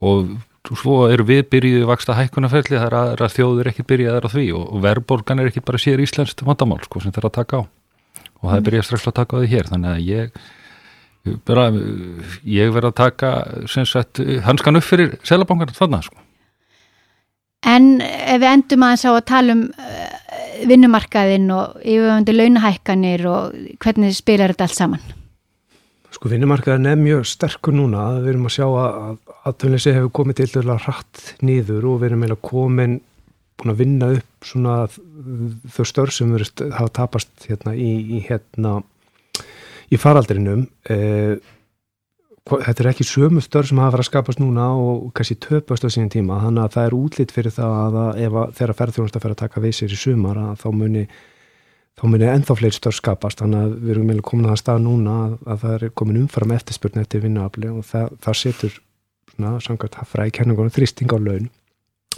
og 0.02 0.32
svo 0.78 0.96
eru 1.10 1.24
við 1.26 1.44
byrjuði 1.52 1.86
vaksta 1.88 2.16
hækkunarferli 2.18 2.76
það 2.80 2.88
er 2.88 2.96
aðra 2.98 3.28
þjóður 3.30 3.70
ekki 3.72 3.84
byrjaðar 3.92 4.26
á 4.26 4.30
því 4.34 4.44
og, 4.58 4.64
og 4.74 4.82
verðborgan 4.84 5.42
er 5.42 5.48
ekki 5.52 5.62
bara 5.64 5.80
sér 5.82 6.02
íslenskt 6.02 6.42
vandamál 6.46 6.80
sko, 6.84 7.00
sem 7.02 7.14
það 7.14 7.22
er 7.22 7.28
að 7.30 7.36
taka 7.38 7.62
á 7.62 7.62
og 8.42 8.50
það 8.50 8.58
er 8.58 8.66
byrjað 8.66 8.88
strax 8.88 9.08
að 9.08 9.16
taka 9.20 9.38
á 9.38 9.40
því 9.40 9.52
hér 9.52 9.70
þannig 9.70 9.94
að 9.94 10.04
ég 10.10 10.42
bara, 11.46 11.68
ég 12.48 12.74
verð 12.74 12.90
að 12.90 12.98
taka 12.98 13.32
sagt 13.86 14.20
hanskan 14.46 14.78
upp 14.80 14.86
fyrir 14.86 15.16
Selabankan 15.26 15.74
þarna 15.76 16.02
sko. 16.02 16.18
En 17.62 18.00
ef 18.02 18.40
við 18.42 18.48
endum 18.50 18.82
aðeins 18.82 19.06
á 19.06 19.12
að 19.14 19.24
tala 19.30 19.54
um 19.54 19.66
uh, 19.70 20.22
vinnumarkaðinn 20.66 21.50
og 21.54 21.76
yfirvöndi 21.78 22.34
launahækkanir 22.34 23.26
og 23.30 23.58
hvernig 23.82 24.16
spilar 24.16 24.50
þetta 24.50 24.66
allt 24.66 24.78
saman? 24.78 25.04
Sko 26.12 26.28
vinnumarkaðin 26.28 26.90
er 26.90 26.98
mjög 26.98 27.22
sterkur 27.30 27.74
núna, 27.76 28.18
við 28.18 28.34
erum 28.34 28.50
að 28.50 28.56
sjá 28.58 28.66
að 28.66 29.14
aðtöðleysi 29.48 29.94
hefur 29.94 30.12
komið 30.18 30.40
til 30.42 30.50
dæla 30.56 30.76
hratt 30.82 31.22
nýður 31.40 31.86
og 31.92 32.02
við 32.02 32.10
erum 32.10 32.24
meila 32.26 32.38
komin 32.50 32.98
búin 33.62 33.74
að 33.74 33.82
vinna 33.82 34.10
upp 34.18 34.46
svona 34.46 34.76
þau 34.90 35.84
störf 35.88 36.14
sem 36.16 36.30
verið 36.34 36.66
hafa 36.74 36.94
tapast 37.00 37.48
hérna 37.48 37.74
í, 37.78 37.90
í 38.18 38.22
hérna 38.26 38.80
í 39.92 39.98
faraldrinum 40.00 40.66
eh, 40.90 41.36
þetta 42.42 42.82
er 42.82 42.90
ekki 42.90 43.06
sömu 43.06 43.42
störf 43.44 43.70
sem 43.70 43.78
hafa 43.78 43.94
verið 43.94 44.06
að 44.06 44.10
skapast 44.10 44.40
núna 44.42 44.68
og 44.74 45.10
kannski 45.16 45.38
töpast 45.42 45.86
á 45.86 45.88
síðan 45.88 46.10
tíma 46.12 46.40
þannig 46.42 46.64
að 46.64 46.76
það 46.76 46.88
er 46.88 46.96
útlýtt 46.98 47.34
fyrir 47.34 47.54
það 47.54 47.76
að, 47.78 47.98
að 48.02 48.22
ef 48.26 48.38
að 48.40 48.56
þeirra 48.58 48.78
ferðþjónast 48.80 49.18
að 49.18 49.24
fer 49.26 49.34
að 49.34 49.42
taka 49.44 49.62
við 49.62 49.76
sér 49.78 49.94
í 49.94 50.00
sumar 50.00 50.40
að 50.42 50.54
þá 50.62 50.68
muni 50.80 51.04
þá 52.00 52.04
muni 52.08 52.30
ennþá 52.32 52.56
fleiri 52.58 52.78
störf 52.78 52.98
skapast 52.98 53.42
þannig 53.42 53.62
að 53.62 53.74
við 53.78 53.94
erum 53.94 54.08
meðal 54.10 54.26
komin 54.26 54.48
að 54.48 54.54
það 54.54 54.62
stað 54.64 54.84
núna 54.88 55.16
að, 55.26 55.34
að 55.46 55.64
það 55.64 55.76
er 55.76 55.94
komin 56.00 56.22
umfram 56.24 56.54
eftirspurn 56.56 57.02
eftir 57.04 57.22
vinnuafli 57.22 57.70
og 57.70 57.84
það, 57.86 58.14
það 58.26 58.38
setur 58.42 58.78
svona 59.32 59.52
samkvæmt 59.62 59.98
hafraði 60.00 60.34
kenningunum 60.38 60.74
þrýsting 60.74 61.14
á 61.14 61.18
laun 61.20 61.50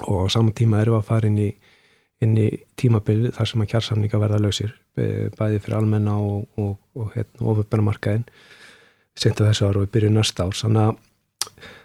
og 0.02 0.26
á 0.26 0.33
saman 0.33 0.57
tíma 0.57 0.83
við 0.83 0.96
að 0.98 1.07
fara 1.09 1.30
inn 1.30 1.38
í, 1.38 1.50
inn 2.24 2.35
í 2.40 2.48
tímabil 2.80 3.30
þar 3.35 3.50
sem 3.50 3.64
að 3.64 3.70
kjársamninga 3.74 4.20
verða 4.22 4.42
lausir 4.42 4.74
bæði 4.94 5.62
fyrir 5.62 5.78
almenna 5.78 6.18
og, 6.18 6.44
og, 6.59 6.76
og 6.98 7.14
hérna, 7.14 7.46
ofurbennamarkaðin 7.52 8.26
senda 9.18 9.48
þessu 9.48 9.68
ára 9.68 9.80
og 9.80 9.87
við 9.87 9.94
byrjum 9.96 10.18
næsta 10.18 10.46
ár 10.46 10.59
þannig 10.59 10.88
að 10.88 11.00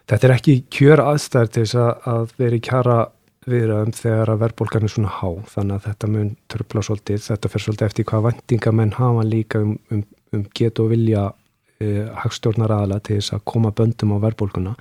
þetta 0.09 0.27
er 0.27 0.35
ekki 0.35 0.57
kjör 0.73 1.03
aðstæður 1.05 1.53
til 1.53 1.65
þess 1.65 2.09
að 2.13 2.35
veri 2.41 2.61
kjara 2.65 2.99
viðraðum 3.49 3.93
þegar 3.95 4.31
að 4.33 4.41
verðbólgan 4.43 4.85
er 4.85 4.93
svona 4.93 5.11
há. 5.13 5.29
Þannig 5.53 5.75
að 5.75 5.85
þetta 5.87 6.09
mun 6.13 6.31
törpla 6.51 6.83
svolítið. 6.85 7.21
Þetta 7.25 7.51
fer 7.53 7.63
svolítið 7.65 7.87
eftir 7.87 8.07
hvað 8.09 8.25
vendinga 8.27 8.73
menn 8.75 8.95
hafa 8.97 9.25
líka 9.27 9.61
um, 9.63 9.75
um, 9.93 10.03
um 10.35 10.45
get 10.57 10.81
og 10.83 10.91
vilja 10.93 11.25
eh, 11.79 12.07
hagstjórnar 12.23 12.75
aðla 12.75 12.99
til 13.05 13.19
þess 13.19 13.37
að 13.37 13.45
koma 13.53 13.73
böndum 13.75 14.15
á 14.15 14.17
verðbólguna 14.27 14.75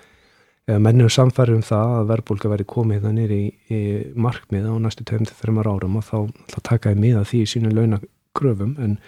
eða 0.68 0.82
menn 0.84 1.00
eru 1.00 1.12
samfærið 1.12 1.58
um 1.58 1.64
það 1.64 1.94
að 1.96 2.10
verðbólga 2.12 2.52
veri 2.52 2.66
komið 2.68 3.06
þannig 3.06 3.32
í, 3.32 3.42
í 3.72 3.80
markmið 4.20 4.68
á 4.68 4.74
næstu 4.84 5.06
2-3 5.08 5.64
árum 5.64 5.96
og 5.96 6.04
þá, 6.04 6.18
þá 6.52 6.58
takaði 6.72 7.00
miða 7.04 7.24
því 7.28 7.40
í 7.40 7.50
sínu 7.54 7.72
launagröfum 7.72 8.76
en 8.84 8.98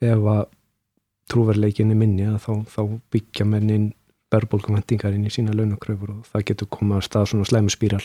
ef 0.00 0.30
að 0.34 0.46
trúverleikinni 1.30 1.94
minni 1.94 2.26
að 2.26 2.40
þá, 2.44 2.52
þá 2.72 2.82
byggja 3.14 3.46
mennin 3.46 3.90
verðbólkumvendingar 4.30 5.14
inn 5.14 5.28
í 5.28 5.34
sína 5.34 5.54
launakröfur 5.56 6.16
og 6.16 6.26
það 6.30 6.46
getur 6.50 6.70
komað 6.72 7.00
að 7.00 7.06
stað 7.08 7.30
svona 7.30 7.48
slæmu 7.50 7.72
spíral. 7.74 8.02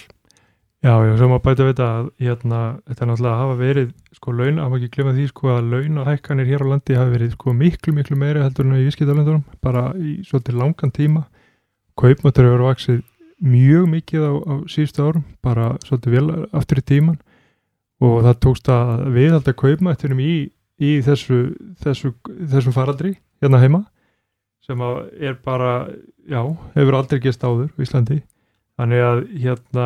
Já, 0.86 0.93
já, 1.01 1.15
sem 1.17 1.32
að 1.34 1.41
bæta 1.41 1.65
við 1.65 1.71
þetta 1.71 1.86
að 1.89 2.08
hérna, 2.21 2.58
þetta 2.86 3.04
er 3.04 3.10
náttúrulega 3.10 3.36
að 3.36 3.39
hafa 3.41 3.56
verið 3.62 3.93
sko 4.13 4.34
laun, 4.36 4.60
að 4.60 4.67
maður 4.69 4.82
ekki 4.84 4.95
glemja 4.95 5.13
því 5.15 5.28
sko 5.32 5.51
að 5.54 5.69
launahækkanir 5.71 6.49
hér 6.51 6.65
á 6.65 6.71
landi 6.71 6.97
hafi 6.99 7.13
verið 7.15 7.32
sko 7.34 7.54
miklu, 7.58 7.93
miklu 7.95 8.17
meiri 8.21 8.43
heldur 8.43 8.67
en 8.67 8.75
í 8.78 8.84
vískítalendunum, 8.86 9.45
bara 9.65 9.86
í 9.97 10.12
svolítið 10.28 10.60
langan 10.62 10.93
tíma. 10.93 11.23
Kaupmáttur 11.99 12.49
hefur 12.49 12.65
vaksið 12.67 13.01
mjög 13.45 13.88
mikið 13.91 14.25
á, 14.27 14.34
á 14.36 14.53
síðustu 14.71 15.05
árum, 15.05 15.23
bara 15.43 15.73
svolítið 15.86 16.15
vel 16.15 16.27
aftur 16.55 16.81
í 16.81 16.86
tíman 16.91 17.17
og 18.03 18.21
það 18.25 18.39
tókst 18.43 18.69
að 18.71 19.08
viðhalda 19.15 19.55
kaupmáttunum 19.55 20.21
í 20.23 20.34
í 20.81 20.99
þessu, 21.03 21.55
þessu, 21.84 22.12
þessum 22.51 22.75
faraldri 22.75 23.15
hérna 23.43 23.62
heima 23.62 23.84
sem 24.65 24.79
er 24.81 25.38
bara, 25.45 25.91
já, 26.25 26.41
hefur 26.73 26.97
aldrei 26.97 27.19
gist 27.21 27.43
áður 27.45 27.69
í 27.77 27.86
Íslandi. 27.86 28.23
Þannig 28.79 29.03
að 29.05 29.19
hérna 29.43 29.84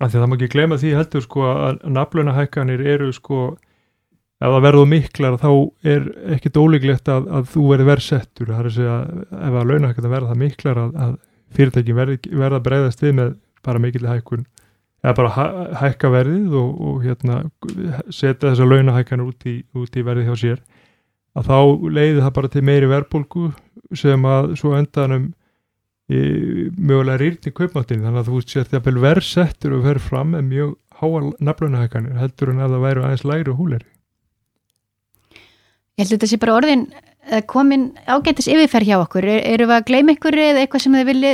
að 0.00 0.12
það 0.14 0.26
má 0.28 0.36
ekki 0.36 0.48
glema 0.52 0.78
því 0.80 0.90
heldur 0.98 1.24
sko 1.24 1.46
að 1.48 1.80
naflunahækkanir 1.96 2.82
eru 2.92 3.08
sko 3.16 3.40
ef 4.40 4.54
það 4.54 4.62
verður 4.64 4.88
miklar 4.88 5.36
þá 5.40 5.50
er 5.92 6.06
ekkit 6.36 6.56
ólíklegt 6.56 7.10
að, 7.12 7.26
að 7.28 7.50
þú 7.52 7.64
verður 7.74 7.90
verðsettur. 7.90 8.48
Það 8.48 8.60
er 8.62 8.68
að 8.70 8.76
segja 8.78 8.96
ef 9.48 9.58
að 9.60 9.72
launahækkan 9.72 10.12
verður 10.14 10.30
það 10.30 10.40
miklar 10.44 10.80
að, 10.80 10.94
að 11.04 11.12
fyrirtæki 11.56 11.96
verða 11.98 12.62
bregðast 12.64 13.04
við 13.04 13.16
með 13.18 13.34
bara 13.66 13.82
mikil 13.84 14.06
hækkun. 14.08 14.46
Eða 15.00 15.16
bara 15.16 15.44
hækka 15.80 16.12
verðið 16.12 16.56
og, 16.60 16.80
og 16.88 17.04
hérna, 17.04 17.42
setja 18.08 18.50
þessa 18.50 18.68
launahækkan 18.68 19.24
út 19.24 19.48
í, 19.48 19.58
í 19.60 20.06
verðið 20.08 20.30
hjá 20.30 20.40
sér. 20.44 20.64
Að 21.36 21.52
þá 21.52 21.58
leiði 21.92 22.24
það 22.24 22.34
bara 22.40 22.52
til 22.52 22.64
meiri 22.66 22.90
verðbólgu 22.90 23.44
sem 23.96 24.26
að 24.26 24.50
svo 24.60 24.74
endanum 24.76 25.30
e, 26.10 26.18
mögulega 26.74 27.20
rýrni 27.20 27.52
kaupmáttin 27.54 28.02
þannig 28.02 28.24
að 28.24 28.32
þú 28.32 28.42
sér 28.44 28.68
því 28.68 28.80
að 28.80 29.00
verðsettur 29.04 29.76
og 29.76 29.86
verð 29.86 30.08
fram 30.08 30.34
með 30.34 30.48
mjög 30.50 30.76
háa 31.00 31.22
naflunahækkanir 31.38 32.20
heldur 32.20 32.52
en 32.52 32.64
að 32.64 32.76
það 32.76 32.86
væru 32.88 33.06
aðeins 33.06 33.26
læri 33.30 33.52
og 33.52 33.60
húleri 33.62 33.88
Ég 35.98 36.04
held 36.04 36.12
að 36.12 36.18
þetta 36.18 36.30
sé 36.30 36.40
bara 36.40 36.58
orðin 36.60 36.84
komin 37.50 37.90
ágættis 38.08 38.48
yfirferð 38.50 38.88
hjá 38.88 38.96
okkur. 39.02 39.26
Er, 39.28 39.42
eru 39.52 39.68
við 39.68 39.76
að 39.76 39.86
gleyma 39.90 40.14
ykkur 40.16 40.36
eða 40.40 40.64
eitthvað 40.64 40.84
sem 40.84 40.96
þið 40.96 41.06
vilji 41.10 41.32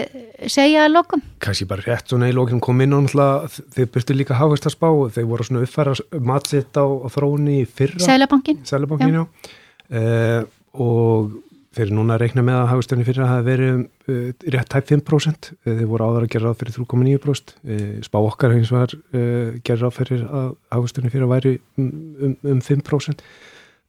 segja 0.52 0.84
að 0.84 0.92
lokum? 0.96 1.22
Kanski 1.44 1.68
bara 1.70 1.86
rétt 1.86 2.12
svona 2.12 2.28
í 2.30 2.34
lokum 2.36 2.60
kom 2.64 2.82
inn 2.84 2.96
og 2.96 3.08
þeir 3.14 3.88
byrstu 3.94 4.16
líka 4.16 4.36
hafist 4.36 4.68
að 4.68 4.76
spá 4.76 4.88
þeir 5.14 5.30
voru 5.30 5.46
svona 5.46 5.64
uppfæra 5.64 5.96
matsitt 6.20 6.76
á, 6.76 6.84
á 6.84 7.08
þróunni 7.14 7.62
fyrra. 7.70 8.02
Sælabankin, 8.02 8.62
Sælabankin 8.68 9.14
já. 9.14 9.22
Já. 9.22 9.50
Uh, 9.86 10.42
og 10.82 11.36
þeir 11.76 11.92
núna 11.94 12.16
reikna 12.18 12.42
með 12.44 12.58
að 12.58 12.70
hafistunni 12.72 13.06
fyrra 13.06 13.30
hafi 13.30 13.46
verið 13.46 13.82
uh, 14.10 14.46
rétt 14.52 14.70
tæp 14.72 14.90
5% 14.90 15.50
þeir 15.64 15.88
voru 15.88 16.08
áður 16.08 16.26
að 16.26 16.32
gera 16.34 16.50
ráð 16.50 16.62
fyrir 16.64 16.78
3,9% 16.80 17.54
uh, 17.62 17.90
spá 18.04 18.18
okkar 18.18 18.56
hins 18.56 18.72
var 18.74 18.96
gera 19.12 19.78
ráð 19.84 19.98
fyrir 20.00 20.24
að 20.26 20.54
hafistunni 20.74 21.12
fyrra 21.14 21.30
væri 21.30 21.58
um, 21.78 21.92
um, 22.26 22.38
um 22.56 22.64
5% 22.64 23.22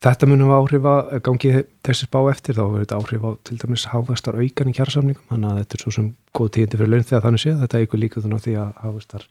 Þetta 0.05 0.27
munum 0.29 0.51
við 0.51 0.59
áhrif 0.59 0.87
að 0.91 1.13
gangi 1.25 1.51
þessi 1.87 2.05
spá 2.05 2.19
eftir 2.29 2.57
þá 2.57 2.63
verður 2.63 2.83
þetta 2.83 2.97
áhrif 3.01 3.23
á 3.25 3.31
til 3.49 3.55
dæmis 3.63 3.85
hávastar 3.89 4.35
aukan 4.37 4.69
í 4.69 4.75
kjærasamningum 4.77 5.31
þannig 5.31 5.49
að 5.49 5.61
þetta 5.61 5.77
er 5.77 5.83
svo 5.83 5.93
sem 5.95 6.09
góð 6.37 6.51
tíðindi 6.57 6.79
fyrir 6.81 6.91
laun 6.91 7.07
þegar 7.07 7.23
þannig 7.25 7.43
séð 7.43 7.63
þetta 7.63 7.81
ykkur 7.85 8.01
líka 8.03 8.21
þannig 8.21 8.43
því 8.43 8.53
að 8.61 8.75
hávastar 8.83 9.25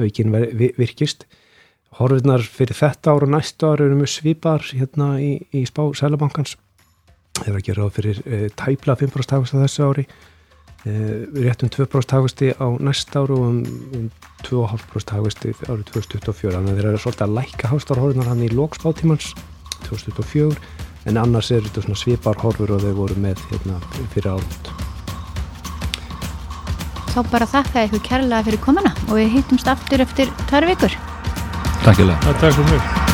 aukin 0.00 0.34
virkist. 0.80 1.28
Horfurnar 2.00 2.42
fyrir 2.42 2.78
þetta 2.78 3.14
ára 3.14 3.28
og 3.28 3.32
næstu 3.36 3.70
ára 3.70 3.86
eru 3.86 4.00
mjög 4.00 4.10
svipar 4.16 4.66
hérna 4.66 5.12
í, 5.22 5.30
í 5.54 5.62
spá 5.70 5.84
Sælabankans 5.94 6.56
þeir 7.38 7.52
eru 7.52 7.60
að 7.60 7.66
gera 7.68 7.88
fyrir 7.94 8.20
e, 8.26 8.40
tæpla 8.58 8.96
5% 8.98 9.34
hafast 9.36 9.56
á 9.56 9.62
þessu 9.62 9.86
ári 9.86 10.04
e, 10.86 10.92
rétt 11.46 11.64
um 11.64 11.72
2% 11.72 12.16
hafasti 12.16 12.50
á 12.54 12.66
næsta 12.82 13.22
ára 13.22 13.38
og 13.38 13.46
um, 13.46 13.62
um 13.96 14.10
2,5% 14.46 15.14
hafasti 15.16 15.54
árið 15.66 15.86
2024 15.94 16.56
þannig 16.56 16.74
að 16.74 16.80
þeir 16.80 16.90
eru 16.90 17.02
svolítið 17.04 17.26
að 17.26 17.36
læka 17.38 17.72
hafastarhorfurnar 17.72 18.30
hann 18.30 18.44
í 18.46 18.52
lókspátímans 18.52 19.32
2004 19.88 20.50
en 21.10 21.20
annars 21.20 21.50
er 21.54 21.64
þetta 21.64 21.86
svona 21.86 22.00
svipar 22.02 22.40
horfur 22.42 22.74
og 22.76 22.84
þau 22.84 22.92
voru 23.02 23.18
með 23.20 23.40
hérna, 23.50 23.80
fyrir 24.14 24.34
álut 24.36 24.72
Þá 27.10 27.20
bara 27.32 27.48
þakka 27.50 27.86
ykkur 27.88 28.04
kærlega 28.06 28.46
fyrir 28.46 28.62
komuna 28.62 28.94
og 29.08 29.16
við 29.18 29.32
hittumst 29.34 29.70
aftur 29.70 30.04
eftir 30.04 30.30
tvær 30.46 30.68
vikur. 30.70 30.94
Takk 31.82 32.04
ég 32.04 32.12
lega 32.12 32.38
Takk 32.38 32.54
svo 32.54 32.68
mjög 32.70 33.09